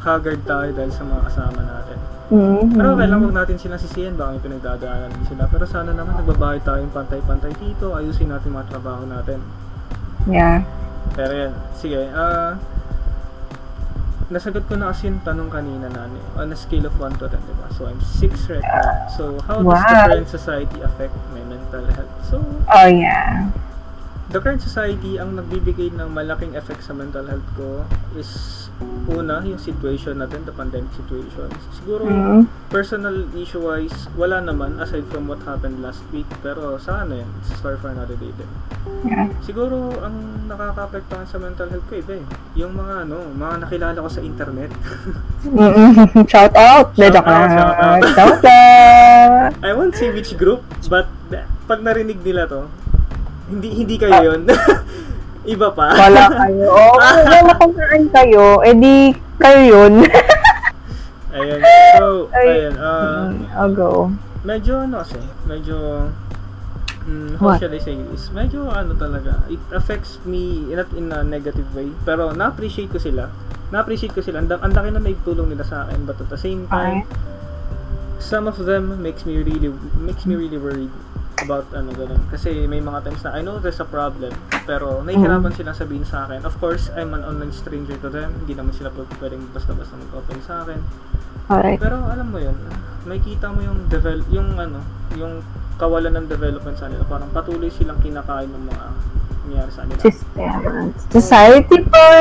[0.02, 1.98] haggard tayo dahil sa mga kasama natin.
[2.32, 2.64] Mm.
[2.72, 5.44] Pero okay lang, huwag natin silang sisiyan, baka may pinagdadaanan din sila.
[5.52, 9.44] Pero sana naman nagbabayad tayong pantay-pantay dito, ayusin natin mga trabaho natin.
[10.24, 10.64] Yeah.
[11.12, 12.56] Pero yan, sige, ah...
[14.32, 16.08] nasagot ko na kasi yung tanong kanina na
[16.40, 17.68] on a scale of 1 to 10, diba?
[17.76, 19.04] So, I'm 6 right now.
[19.12, 20.08] So, how does the Wow.
[20.08, 22.14] current society affect my mental health?
[22.24, 23.52] So, Oh, yeah.
[24.32, 27.84] The current society, ang nagbibigay ng malaking effect sa mental health ko
[28.16, 28.62] is
[29.06, 31.52] una, yung situation natin, the pandemic situation.
[31.76, 32.48] Siguro, Mm.
[32.72, 36.26] personal issue-wise, wala naman aside from what happened last week.
[36.40, 38.50] Pero sa ano yan, it's a story for another day din.
[39.06, 39.28] Yeah.
[39.44, 42.24] Siguro, ang nakaka-apektuhan sa mental health ko, iba eh.
[42.58, 44.72] Yung mga ano, mga nakilala ko sa internet.
[45.46, 46.24] Mm-mm.
[46.26, 46.96] Shout out!
[46.96, 47.50] Shout Shout out, out!
[47.52, 48.02] shout out.
[48.16, 49.52] Shout out!
[49.60, 51.06] I won't say which group, but
[51.68, 52.66] pag narinig nila to,
[53.50, 54.42] hindi hindi kayo yun.
[55.54, 55.90] Iba pa.
[55.90, 56.66] Wala kayo.
[56.70, 59.10] Oh, kung wala kung saan kayo, edi
[59.42, 59.94] kayo yun.
[61.34, 61.60] Ayan.
[61.96, 62.68] So, Ay.
[62.68, 62.74] ayan.
[62.76, 63.24] Uh,
[63.56, 64.12] I'll go.
[64.44, 65.16] medyo ano kasi,
[65.48, 66.10] medyo
[67.08, 67.62] mm, how What?
[67.62, 68.28] shall I say this?
[68.34, 73.32] Medyo ano talaga, it affects me not in a negative way, pero na-appreciate ko sila.
[73.72, 74.44] Na-appreciate ko sila.
[74.44, 77.08] Ang ang laki na naitulong nila sa akin, but at the same time,
[78.20, 80.92] some of them makes me really makes me really worried
[81.40, 82.20] about ano ganun.
[82.28, 84.32] Kasi may mga times na I know there's a problem,
[84.68, 86.44] pero nahihirapan silang sabihin sa akin.
[86.44, 88.36] Of course, I'm an online stranger to them.
[88.44, 90.78] Hindi naman sila pwedeng basta-basta mag-open sa akin.
[91.48, 91.80] Alright.
[91.80, 92.54] Pero alam mo yun,
[93.08, 94.84] may kita mo yung develop, yung ano,
[95.18, 95.42] yung
[95.80, 97.02] kawalan ng development sa nila.
[97.08, 98.84] Parang patuloy silang kinakain ng mga
[99.42, 100.00] nangyari sa nila.
[100.00, 100.94] System.
[101.10, 102.12] Society for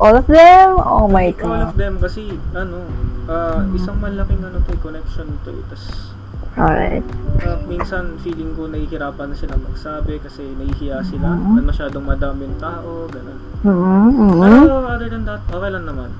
[0.00, 0.68] all of them?
[0.80, 1.80] Oh my All of god.
[1.80, 2.84] them kasi ano,
[3.28, 5.64] ah, isang malaking ano to, connection to eh.
[5.72, 6.12] Tas,
[6.60, 7.04] Alright.
[7.40, 11.32] ah, minsan feeling ko nahihirapan na sila magsabi kasi nahihiya sila.
[11.32, 11.56] Mhm.
[11.56, 13.40] at Masyadong madaming tao, ganun.
[13.64, 14.44] Mm-hmm.
[14.44, 16.12] Pero other than that, okay lang naman.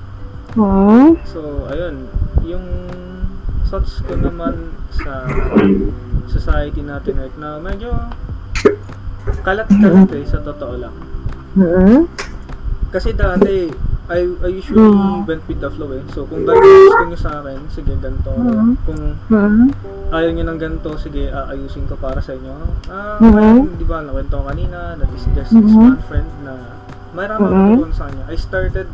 [0.57, 1.09] Mm-hmm.
[1.29, 2.09] So, ayun,
[2.41, 2.65] yung
[3.69, 5.29] thoughts ko naman sa
[6.25, 7.93] society natin right now, medyo
[9.45, 10.95] kalat-kalat eh, sa totoo lang.
[11.61, 12.01] Mm-hmm.
[12.89, 13.69] Kasi dati,
[14.11, 15.23] I, I usually Mm.
[15.23, 16.03] went with the flow eh.
[16.11, 18.35] So, kung gusto nyo sa akin, sige, ganito.
[18.35, 18.75] Mm.
[18.83, 20.11] Kung Mm-hmm.
[20.11, 22.51] ayaw nyo ng ganito, sige, aayusin ko para sa inyo.
[22.91, 24.99] Ah, well, di ba, nakwento ko kanina,
[25.39, 25.79] this Mhm.
[25.79, 26.59] one friend na
[27.15, 27.87] marami Mhm.
[27.87, 28.27] mm sa kanya.
[28.27, 28.91] I started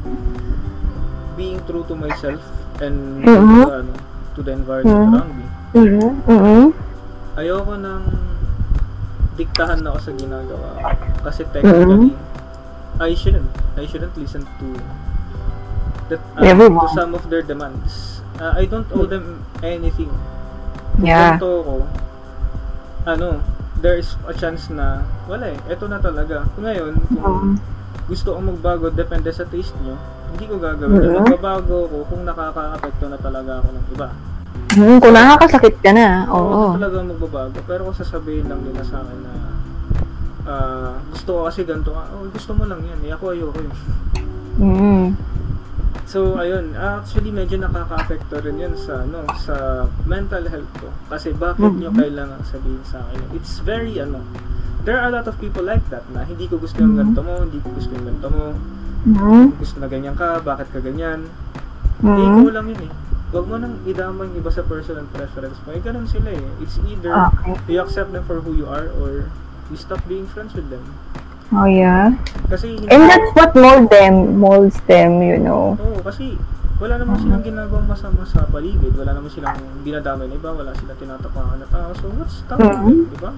[1.33, 2.45] being true to myself
[2.85, 3.25] and Mhm.
[3.25, 3.93] to, the, ano,
[4.37, 5.17] to the environment Mhm.
[5.17, 5.47] around me.
[5.73, 6.11] Mm-hmm.
[6.29, 6.67] Mm-hmm.
[7.37, 8.05] Ayoko nang
[9.37, 10.69] diktahan ako sa ginagawa.
[11.25, 12.13] Kasi technically,
[12.97, 13.49] I shouldn't.
[13.77, 14.67] I shouldn't listen to
[16.09, 16.83] that uh, Everyone.
[16.83, 18.21] to some of their demands.
[18.37, 20.13] Uh, I don't owe them anything.
[20.99, 21.37] Yeah.
[21.37, 21.75] Ganito ko,
[23.05, 23.41] ano,
[23.79, 26.45] there is a chance na wala eh, eto na talaga.
[26.57, 27.61] Ngayon, kung Um,
[28.07, 29.97] gusto kong magbago, depende sa taste nyo,
[30.31, 31.01] hindi ko gagawin.
[31.01, 31.17] Mhm.
[31.23, 34.09] Magbabago ko kung nakaka-apekto na talaga ako ng iba.
[34.77, 36.71] mm, kung nakakasakit ka na, Oo, oo.
[36.77, 37.59] talaga magbabago.
[37.65, 39.33] Pero kung sasabihin lang nila sa akin na
[40.47, 43.75] ah, gusto ko kasi ganito, ah, oh, gusto mo lang yan, eh, ako ayoko yun.
[44.57, 45.07] Mm.
[46.07, 49.55] So, ayun, actually medyo nakaka-apekto rin yun sa, ano, sa
[50.07, 50.87] mental health ko.
[51.11, 51.99] Kasi bakit nyo Mhm.
[51.99, 53.35] kailangan sabihin sa akin?
[53.35, 54.23] It's very, ano,
[54.87, 57.01] there are a lot of people like that na hindi ko gusto yung Mhm.
[57.03, 58.45] ganito mo, hindi ko gusto yung ganito mo,
[59.03, 59.47] Mm.
[59.59, 61.27] gusto na ganyan ka, bakit ka ganyan.
[61.99, 62.23] Eh, Mm.
[62.39, 62.93] ikaw lang yun eh.
[63.35, 65.75] Huwag mo nang idama yung iba sa personal preference mo.
[65.75, 66.63] Eh, ganun sila eh.
[66.63, 67.59] It's either Okay.
[67.67, 69.27] you accept them for who you are or
[69.67, 70.87] you stop being friends with them.
[71.55, 72.19] Oh, yeah.
[72.51, 75.79] Kasi hindi And that's what mold them, molds them, you know.
[75.79, 76.35] Oo, kasi
[76.77, 78.93] wala naman silang ginagawang masama sa paligid.
[78.99, 80.51] Wala naman silang dinadamay na iba.
[80.51, 81.95] Wala silang tinatapakan na tao.
[81.95, 82.59] So, what's Mhm.
[82.59, 83.31] them, di ba?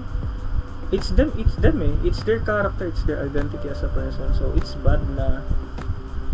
[0.89, 1.93] It's them, it's them eh.
[2.01, 4.33] It's their character, it's their identity as a person.
[4.33, 5.45] So, it's bad na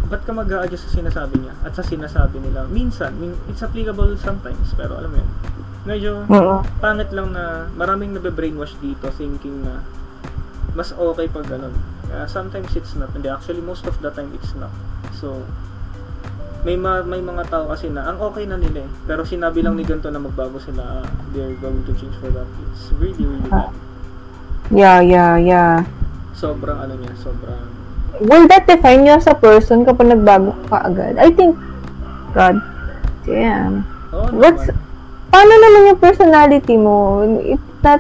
[0.06, 2.64] ba't ka mag adjust sa sinasabi niya at sa sinasabi nila.
[2.70, 5.30] Minsan, min- it's applicable sometimes, pero alam mo yun,
[5.84, 6.62] medyo Mm.
[6.80, 9.82] pangit lang na maraming nabe-brainwash dito thinking na
[10.74, 11.76] mas okay pag ganun.
[12.10, 13.12] Uh, sometimes it's not.
[13.14, 14.74] Hindi, actually most of the time it's not.
[15.14, 15.46] So,
[16.66, 18.90] may ma- may mga tao kasi na ang okay na nila eh.
[19.06, 22.50] Pero sinabi lang ni ganito na magbago sila, ah, they're going to change for that.
[22.74, 23.70] It's really, really bad.
[24.74, 25.86] Yeah, yeah, yeah.
[26.34, 27.76] Sobrang ano niya, sobrang
[28.24, 31.20] Will that define you as a person kapag nagbago ka agad?
[31.20, 31.60] I think,
[32.32, 32.64] God,
[33.28, 33.84] damn.
[34.16, 34.80] Oo What's, naman.
[35.36, 37.28] paano naman yung personality mo?
[37.44, 38.00] It's not,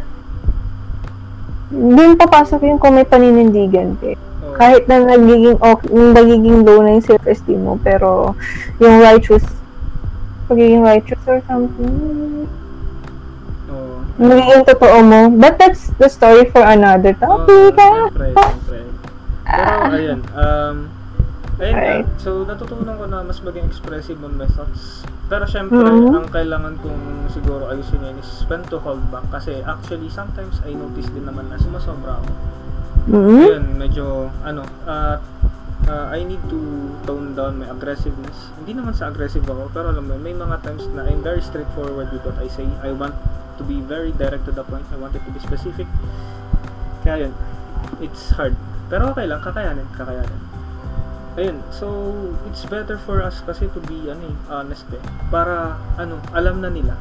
[1.76, 4.12] din papasok yung kung may paninindigan ka.
[4.12, 4.18] eh.
[4.18, 4.56] Oo.
[4.56, 8.34] Kahit na nagiging, okay, nagiging low na yung self-esteem mo, pero
[8.80, 9.44] yung righteous,
[10.48, 12.48] pagiging righteous or something,
[13.68, 13.96] Oo.
[14.16, 15.28] magiging totoo mo.
[15.30, 17.76] But that's the story for another topic.
[17.76, 18.08] ah.
[18.08, 18.80] siyempre, siyempre.
[19.46, 20.76] Pero, ayun, um,
[21.58, 21.84] ayun nga.
[22.02, 22.08] Alright.
[22.20, 25.08] So, natutunan ko na mas maging expressive on my thoughts.
[25.26, 26.14] Pero, syempre, Mhm.
[26.14, 29.26] ang kailangan kong siguro ayusin yan is when to hold back.
[29.32, 32.32] Kasi, actually, sometimes I notice din naman na sumasobra ako.
[33.10, 33.40] Mhm.
[33.42, 34.06] Ayun, medyo,
[34.42, 35.22] ano, at
[35.86, 36.60] uh, I need to
[37.06, 38.50] tone down my aggressiveness.
[38.58, 42.10] Hindi naman sa aggressive ako, pero alam mo, may mga times na I'm very straightforward
[42.10, 42.66] with what I say.
[42.82, 43.14] I want
[43.58, 44.86] to be very direct to the point.
[44.90, 45.86] I want it to be specific.
[47.06, 47.34] Kaya yun,
[48.02, 48.58] it's hard.
[48.90, 50.55] Pero okay lang, kakayanin, kakayanin.
[51.36, 51.88] Ayun, so
[52.48, 55.04] it's better for us kasi to be ano, eh, honest eh.
[55.28, 56.96] Para ano, alam na nila.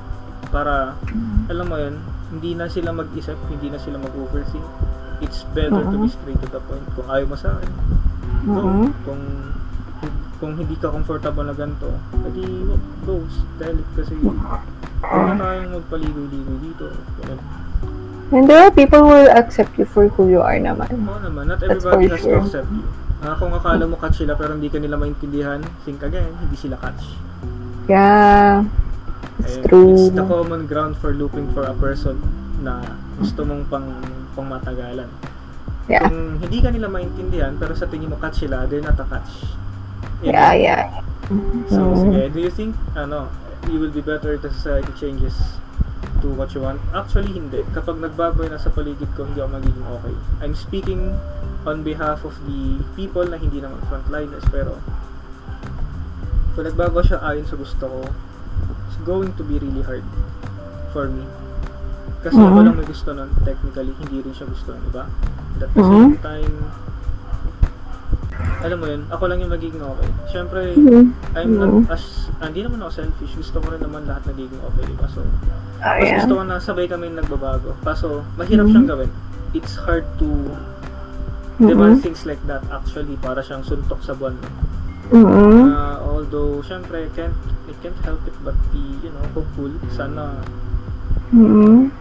[0.51, 0.99] Para
[1.47, 2.03] alam mo yun,
[2.35, 4.66] hindi na sila mag-isip, hindi na sila mag-overthink.
[5.23, 6.83] It's better to be straight to the point.
[6.99, 7.70] Kung ayaw mo sa akin,
[8.51, 8.62] go.
[8.66, 8.88] Mhm.
[9.07, 9.23] Kung
[10.42, 11.94] kung hindi ka comfortable na ganito,
[12.27, 12.42] edi
[13.07, 13.23] go,
[13.57, 16.90] tell it kasi na tayong magpaligoy-ligoy dito.
[17.23, 17.40] Ganun.
[18.35, 20.90] And there are people who will accept you for who you are naman.
[20.90, 22.35] Oo naman, not That's everybody for has sure.
[22.35, 22.83] to accept you.
[23.22, 26.81] Ah, kung akala mo catch sila pero hindi ka nila maintindihan, think again, hindi sila
[26.81, 27.05] catch.
[27.87, 28.64] Yeah.
[29.44, 29.88] It's Ayun, true.
[29.94, 32.18] It's the common ground for looking for a person
[32.64, 32.81] na
[33.20, 33.88] gusto mong pang
[34.33, 35.11] pang matagalan.
[35.85, 36.09] Yeah.
[36.09, 39.55] Kung hindi ka nila maintindihan pero sa tingin mo catch sila, they're not a catch.
[40.24, 40.64] Yeah, know?
[40.64, 40.83] yeah.
[41.72, 41.96] So, Mhm.
[42.00, 43.29] sige, do you think, ano,
[43.68, 45.57] you will be better if the society changes
[46.20, 46.81] to what you want?
[46.92, 47.64] Actually, hindi.
[47.72, 50.14] Kapag nagbago na sa paligid ko, hindi ako magiging okay.
[50.44, 51.16] I'm speaking
[51.64, 54.77] on behalf of the people na hindi naman frontliners, pero
[56.55, 58.00] kung nagbago siya ayon sa gusto ko,
[58.87, 60.05] it's going to be really hard
[60.94, 61.24] for me.
[62.22, 62.46] Kasi Mhm.
[62.46, 65.05] ako lang may gusto nun, technically, hindi rin siya gusto ng iba.
[65.61, 65.92] At the Mhm.
[65.92, 66.55] same time,
[68.64, 70.11] alam mo yun, ako lang yung magiging okay.
[70.33, 71.05] Siyempre, Mhm.
[71.37, 73.35] I'm not as, ah, hindi naman ako selfish.
[73.37, 74.88] Gusto ko rin naman lahat nagiging okay.
[74.96, 76.16] Kaso, Oh, mas yeah.
[76.22, 77.77] gusto ko na sabay kami nagbabago.
[77.85, 78.72] Kaso, mahirap Mhm.
[78.72, 79.11] siyang gawin.
[79.53, 80.29] It's hard to
[81.62, 82.03] demand Mhm.
[82.03, 84.35] things like that actually para siyang suntok sa buwan.
[84.35, 84.49] mo.
[85.14, 85.69] Mhm.
[85.71, 87.37] Uh, although, syempre, I can't,
[87.69, 89.71] I can't help it but be, you know, hopeful.
[89.93, 90.40] Sana,
[91.31, 91.93] Mhm.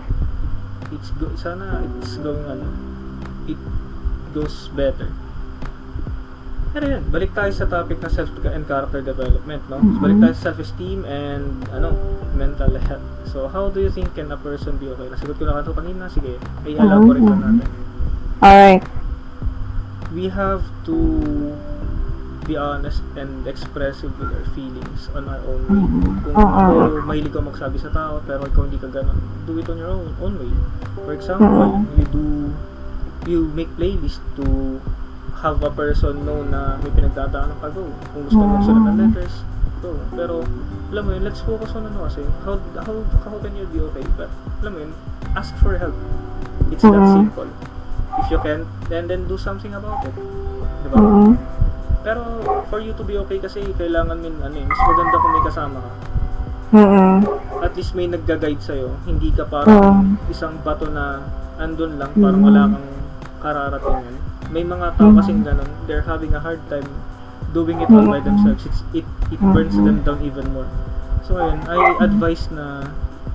[0.90, 2.68] it's go, sana it's going, ano,
[3.46, 3.60] it
[4.32, 5.12] goes better.
[6.74, 9.78] Pero yun, balik tayo sa topic ng self and character development, no?
[9.78, 10.02] Mhm.
[10.02, 11.94] Balik tayo sa self-esteem and, ano,
[12.34, 13.06] mental health.
[13.30, 15.06] So, how do you think can a person be okay?
[15.12, 16.10] Nasagot ko na ito kanina.
[16.10, 17.30] Sige, i-elaborate Mhm.
[17.30, 17.70] na natin.
[18.42, 19.03] Alright.
[20.14, 20.98] We have to
[22.44, 25.80] be honest and expressive with our feelings on our own way.
[25.80, 26.04] Mhm.
[26.28, 26.44] Kung Oo.
[26.44, 26.76] ako
[27.08, 29.16] mahilig ka magsabi sa tao, pero ikaw hindi ka ganun,
[29.48, 30.52] do it on your own, own way.
[31.08, 31.88] For example, Oo.
[31.96, 32.24] you do,
[33.26, 34.78] you make playlist to
[35.40, 37.90] have a person know na may pinagdadaanan ka, go.
[38.12, 39.36] Kung gusto mo magsulat ng letters,
[39.80, 39.96] go.
[40.16, 40.44] Pero,
[40.92, 44.04] alam mo yun, let's focus on ano kasi, how, how, how can you be okay?
[44.20, 44.92] But, alam mo yun,
[45.36, 45.96] ask for help.
[46.72, 47.50] It's that simple.
[48.16, 50.14] If you can, then then do something about it.
[50.84, 50.98] Diba?
[50.98, 51.34] Mhm.
[52.04, 52.22] Pero
[52.68, 55.78] for you to be okay kasi kailangan min ano eh, mas maganda kung may kasama
[55.80, 55.92] ka.
[56.74, 57.14] Mhm.
[57.64, 58.98] At least may nagga-guide sa'yo.
[59.06, 59.92] Hindi ka parang Oo.
[60.28, 61.22] isang bato na
[61.56, 62.48] andun lang, parang Mhm.
[62.50, 62.88] wala kang
[63.40, 64.16] kararatingan.
[64.50, 65.18] May mga tao Mhm.
[65.18, 66.86] kasing ganun, they're having a hard time
[67.54, 68.28] doing it all by Mhm.
[68.28, 68.66] themselves.
[68.66, 69.86] It's, it, it burns Mhm.
[69.86, 70.68] them down even more.
[71.24, 72.90] So ayun, I advise na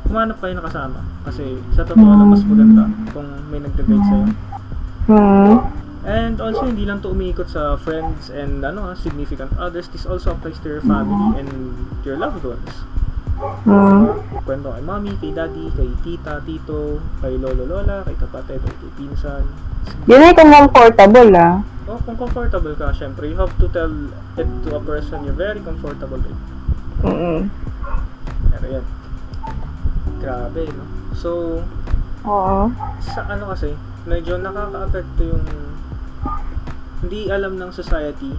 [0.05, 1.01] humanap kayo ng kasama.
[1.25, 4.27] Kasi sa totoo lang, mas maganda kung may nagga-guide sa'yo.
[5.09, 5.53] Mhm.
[6.09, 9.89] And also, hindi lang to umiikot sa friends and ano, significant others.
[9.93, 11.49] This also applies to your family and
[12.05, 12.85] your loved ones.
[13.65, 14.43] Mhm.
[14.45, 18.91] Kwento kay mommy, kay daddy, kay tita, tito, kay lolo, lola, kay kapatid, o kay
[18.99, 19.45] pinsan.
[20.09, 21.63] Yun ay kung comfortable ah.
[21.89, 23.93] O kung comfortable ka, syempre, you have to tell
[24.37, 26.41] it to a person you're very comfortable with.
[27.05, 27.49] Mhm.
[28.53, 28.85] Pero yan.
[30.19, 30.85] Grabe, no?
[31.15, 31.63] So,
[32.27, 32.75] Oo.
[33.01, 35.45] sa ano kasi, medyo nakaka-apekto yung
[37.05, 38.33] hindi alam ng society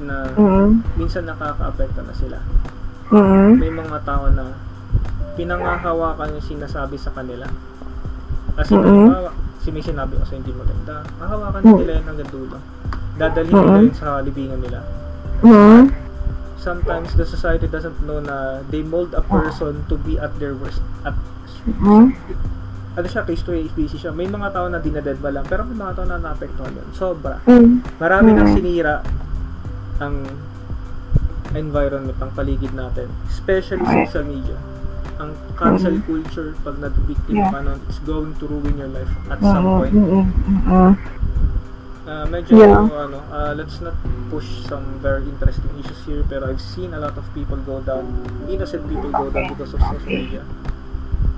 [0.00, 0.96] na Mhm.
[0.96, 2.38] minsan nakaka-apekto na sila.
[3.06, 3.62] Mhm.
[3.62, 4.50] may mga tao na
[5.38, 7.46] pinangahawakan yung sinasabi sa kanila.
[8.56, 8.82] Kasi Mhm.
[8.82, 9.30] halimbawa,
[9.62, 11.76] si may sinabi ko sa hindi maganda, hahawakan Mhm.
[11.78, 12.58] nila yan hanggang dulo.
[13.14, 13.84] Dadalhin nila Mhm.
[13.86, 14.80] yun sa libingan nila.
[15.44, 15.82] Mhm.
[16.58, 20.82] Sometimes the society doesn't know na they mold a person to be at their worst.
[21.06, 21.14] At
[21.62, 22.10] Mhm.
[22.96, 24.12] Ano siya, case to case basis siya.
[24.16, 26.88] May mga tao na dinaded ba lang, pero may mga tao na naapektuhan yun.
[26.96, 27.44] Sobra.
[27.44, 28.00] Mhm.
[28.00, 28.54] Marami nang Mhm.
[28.56, 29.04] sinira
[30.00, 30.24] ang
[31.52, 33.12] environment, ang paligid natin.
[33.28, 34.56] Especially social media.
[35.16, 39.64] Ang cancel culture, pag nag-victim ka nun, it's going to ruin your life at some
[39.64, 39.76] Mhm.
[39.76, 39.94] point.
[39.96, 40.92] Mhm.
[42.06, 42.86] Uh, medyo, Yeah.
[42.86, 43.96] ano, uh, let's not
[44.30, 48.06] push some very interesting issues here, pero I've seen a lot of people go down,
[48.46, 50.40] innocent people go down because of social media.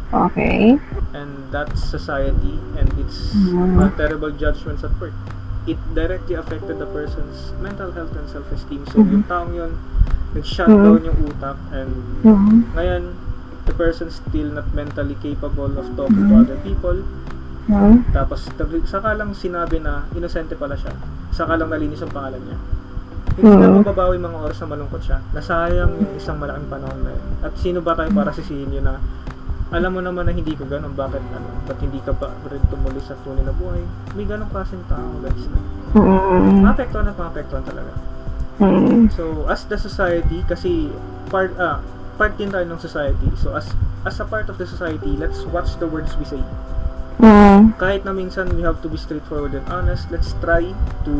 [0.09, 0.81] Okay.
[1.13, 5.13] And that's society, and it's uh, terrible judgments at work.
[5.69, 8.89] It directly affected the person's mental health and self-esteem.
[8.89, 9.11] So, Mhm.
[9.13, 9.73] yung taong yun,
[10.33, 10.81] nag-shut Mhm.
[10.81, 11.93] down yung utak, and
[12.25, 12.73] Mhm.
[12.73, 13.03] ngayon,
[13.69, 16.41] the person's still not mentally capable of talking to Mhm.
[16.41, 17.05] other people.
[17.69, 18.09] Mhm.
[18.17, 18.49] Tapos,
[18.89, 20.97] saka lang sinabi na inosente pala siya.
[21.37, 22.59] Saka lang nalinis ang pangalan niya.
[23.39, 23.77] Hindi na Mm.
[23.85, 25.21] mababawi mga oras na malungkot siya.
[25.31, 27.27] Nasayang yung isang malaking panahon na yun.
[27.45, 28.99] At sino ba tayo para sisihin yun na
[29.69, 33.01] alam mo naman na hindi ko ganun, bakit ano, ba't hindi ka pa rin tumuloy
[33.01, 33.85] sa tunay na buhay?
[34.13, 35.61] May ganong klaseng tao guys na
[35.91, 36.61] Mm.
[36.63, 37.93] maapektuhan at maapektuhan talaga.
[38.59, 39.09] Mm.
[39.11, 40.89] So, as the society, kasi
[41.29, 41.81] part, ah,
[42.17, 43.29] part din tayo ng society.
[43.35, 46.41] So, as as a part of the society, let's watch the words we say.
[47.19, 47.77] Mm.
[47.77, 50.65] Kahit na minsan we have to be straightforward and honest, let's try
[51.03, 51.15] to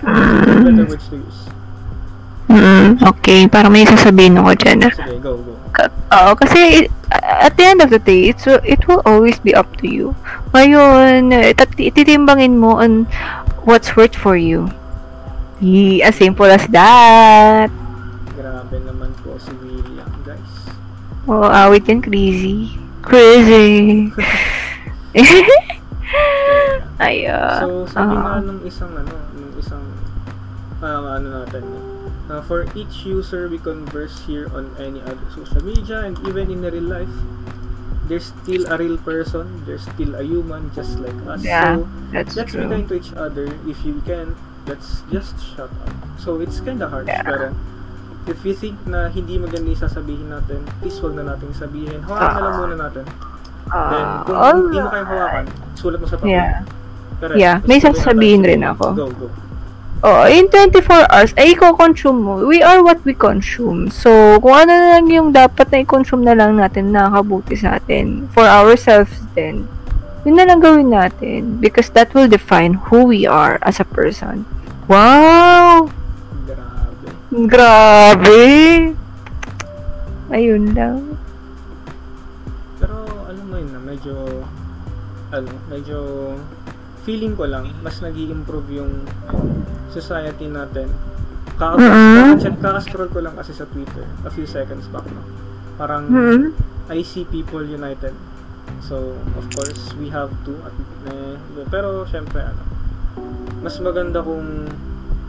[0.00, 0.32] choose
[0.62, 1.40] better words to use.
[2.48, 2.96] Mm.
[2.98, 4.78] Okay, parang may sasabihin ako dyan.
[4.82, 4.92] ah.
[4.92, 5.52] Sige, go, go.
[5.70, 9.76] Ka- Oo, kasi at the end of the day, it's, it will always be up
[9.78, 10.16] to you.
[10.52, 13.04] Ngayon, eh, tat- titimbangin mo on
[13.64, 14.70] what's worth for you.
[15.60, 17.70] Ye, as simple as that.
[18.36, 20.52] Grabe naman po si William, guys.
[21.26, 22.78] Oo, oh, awit yan, crazy.
[23.02, 24.12] Crazy.
[26.98, 28.22] Ay, ah, So, sabi ah.
[28.22, 29.84] nga nung isang ano, nung isang
[30.80, 31.62] ah, ano natin,
[32.30, 36.62] uh, for each user we converse here on any other social media and even in
[36.62, 37.14] real life,
[38.08, 41.44] there's still a real person, there's still a human just like us.
[41.44, 42.70] Yeah, so, that's let's be true.
[42.70, 43.44] kind to each other.
[43.68, 45.92] If you can, let's just shut up.
[46.16, 47.22] So, it's kinda harsh, Yeah.
[47.24, 47.52] pero
[48.28, 52.00] if you think na hindi maganda yung sasabihin natin, please wag na natin sabihin.
[52.04, 52.60] Hawakan na lang Ah.
[52.60, 53.04] muna natin.
[53.68, 55.44] Then, Ah, kung hindi mo kayang hawakan,
[55.76, 56.32] sulat mo sa papel.
[56.32, 56.64] Yeah.
[57.18, 57.36] Correct.
[57.40, 58.94] Yeah, may sasabihin rin ako.
[58.94, 59.26] Go, go.
[59.98, 62.34] Oh, in 24 hours, ay i-consume mo.
[62.46, 63.90] We are what we consume.
[63.90, 67.82] So, kung ano na lang yung dapat na i-consume na lang natin na nakabuti sa
[67.82, 69.66] atin for ourselves then,
[70.22, 71.58] yun na lang gawin natin.
[71.58, 74.46] Because that will define who we are as a person.
[74.86, 75.90] Wow!
[76.46, 77.10] Grabe.
[77.50, 78.42] Grabe!
[80.30, 81.18] Ayun lang.
[82.78, 84.14] Pero, alam mo yun na, medyo,
[85.34, 85.98] ano, medyo,
[87.08, 88.92] feeling ko lang, mas nag improve yung
[89.88, 90.92] society natin.
[91.56, 95.24] Kaka- Kaka-scroll ko lang kasi sa Twitter, a few seconds back, no?
[95.80, 96.52] Parang, Hmm.
[96.92, 98.12] I see people united.
[98.84, 100.52] So, of course, we have to.
[100.60, 100.76] At,
[101.08, 101.36] eh,
[101.66, 102.60] pero, syempre, ano,
[103.58, 104.68] mas maganda kung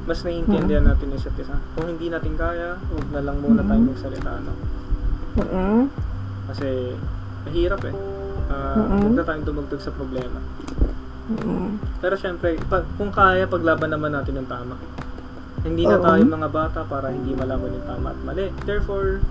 [0.04, 1.56] mas naiintindihan natin yung isa't isa.
[1.78, 4.54] Kung hindi natin kaya, huwag na lang muna tayo magsalita, no?
[5.38, 5.80] Mm-mm.
[6.46, 6.92] Kasi,
[7.46, 7.96] mahirap eh.
[8.50, 9.00] Uh.
[9.00, 10.44] Huwag na tayong dumagdag sa problema.
[11.30, 11.78] Mm-mm.
[12.02, 14.76] Pero syempre, pa, kung kaya, paglaban naman natin ng tama.
[15.62, 16.04] Hindi na Oo.
[16.04, 18.50] tayo mga bata para hindi malaman yung tama at mali.
[18.66, 19.22] Therefore,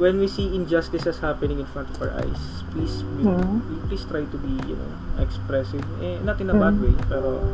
[0.00, 3.60] when we see injustices happening in front of our eyes, please be, Mhm.
[3.86, 5.84] please try to be, you know, expressive.
[6.00, 6.82] Eh, not in a bad Mhm.
[6.82, 7.44] way, pero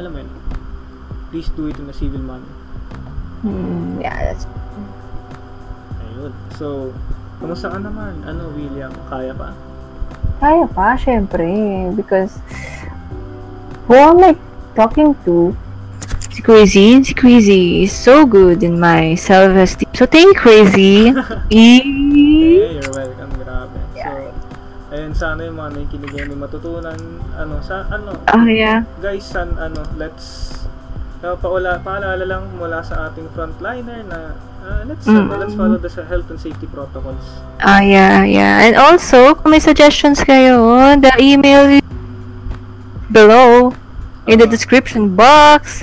[0.00, 0.30] alam mo yun,
[1.28, 2.48] please do it in a civil manner.
[3.44, 4.46] Mm, yeah, that's
[5.98, 6.32] Ayun.
[6.54, 6.94] So,
[7.42, 8.22] kamusta ka naman?
[8.22, 8.92] Ano, William?
[9.10, 9.50] Kaya pa?
[10.42, 11.46] Kaya pa, syempre.
[11.94, 12.34] Because,
[13.86, 14.34] who am I
[14.74, 15.54] talking to?
[16.34, 16.98] Si Crazy.
[17.06, 19.86] Si Crazy is so good in my self-esteem.
[19.94, 21.14] So, thank you, Crazy.
[21.52, 23.30] Hey, E- you're welcome.
[23.38, 23.78] Grabe.
[23.94, 24.10] So,
[24.90, 26.98] ayun, sana yung mga nakikinig may matutunan.
[27.38, 28.82] Ano, sa, ano, Oh, yeah.
[28.98, 30.58] guys, san, ano, let's,
[31.22, 35.28] uh, paula, paalala lang mula sa ating frontliner na, uh, let's, Mm.
[35.28, 37.26] ano, let's follow the health and safety protocols.
[37.60, 38.62] Ah, yeah, yeah.
[38.64, 40.62] And also, kung may suggestions kayo,
[41.02, 41.82] the email
[43.10, 43.74] below
[44.26, 44.50] in the Ah.
[44.50, 45.82] description box.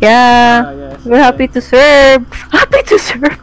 [0.00, 0.66] Yeah.
[0.66, 0.98] Ah, yes.
[1.04, 2.22] We're happy to serve.
[2.54, 3.38] Happy to serve.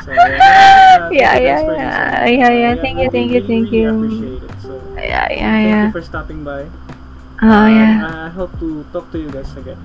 [0.00, 2.26] So, yeah, Yeah, thank you guys yeah, yeah.
[2.26, 2.72] Yeah, yeah.
[2.72, 3.86] Uh, Thank you, thank you, thank you.
[3.94, 4.52] appreciate it.
[4.64, 5.84] So, yeah, yeah, thank yeah.
[5.86, 6.66] you for stopping by.
[7.42, 8.04] Oh, yeah.
[8.04, 9.78] uh, I hope to talk to you guys again.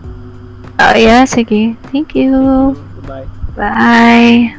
[0.80, 1.78] Oh, yeah, sige.
[1.94, 2.74] Thank you.
[3.06, 3.30] Bye.
[3.56, 4.56] Bye.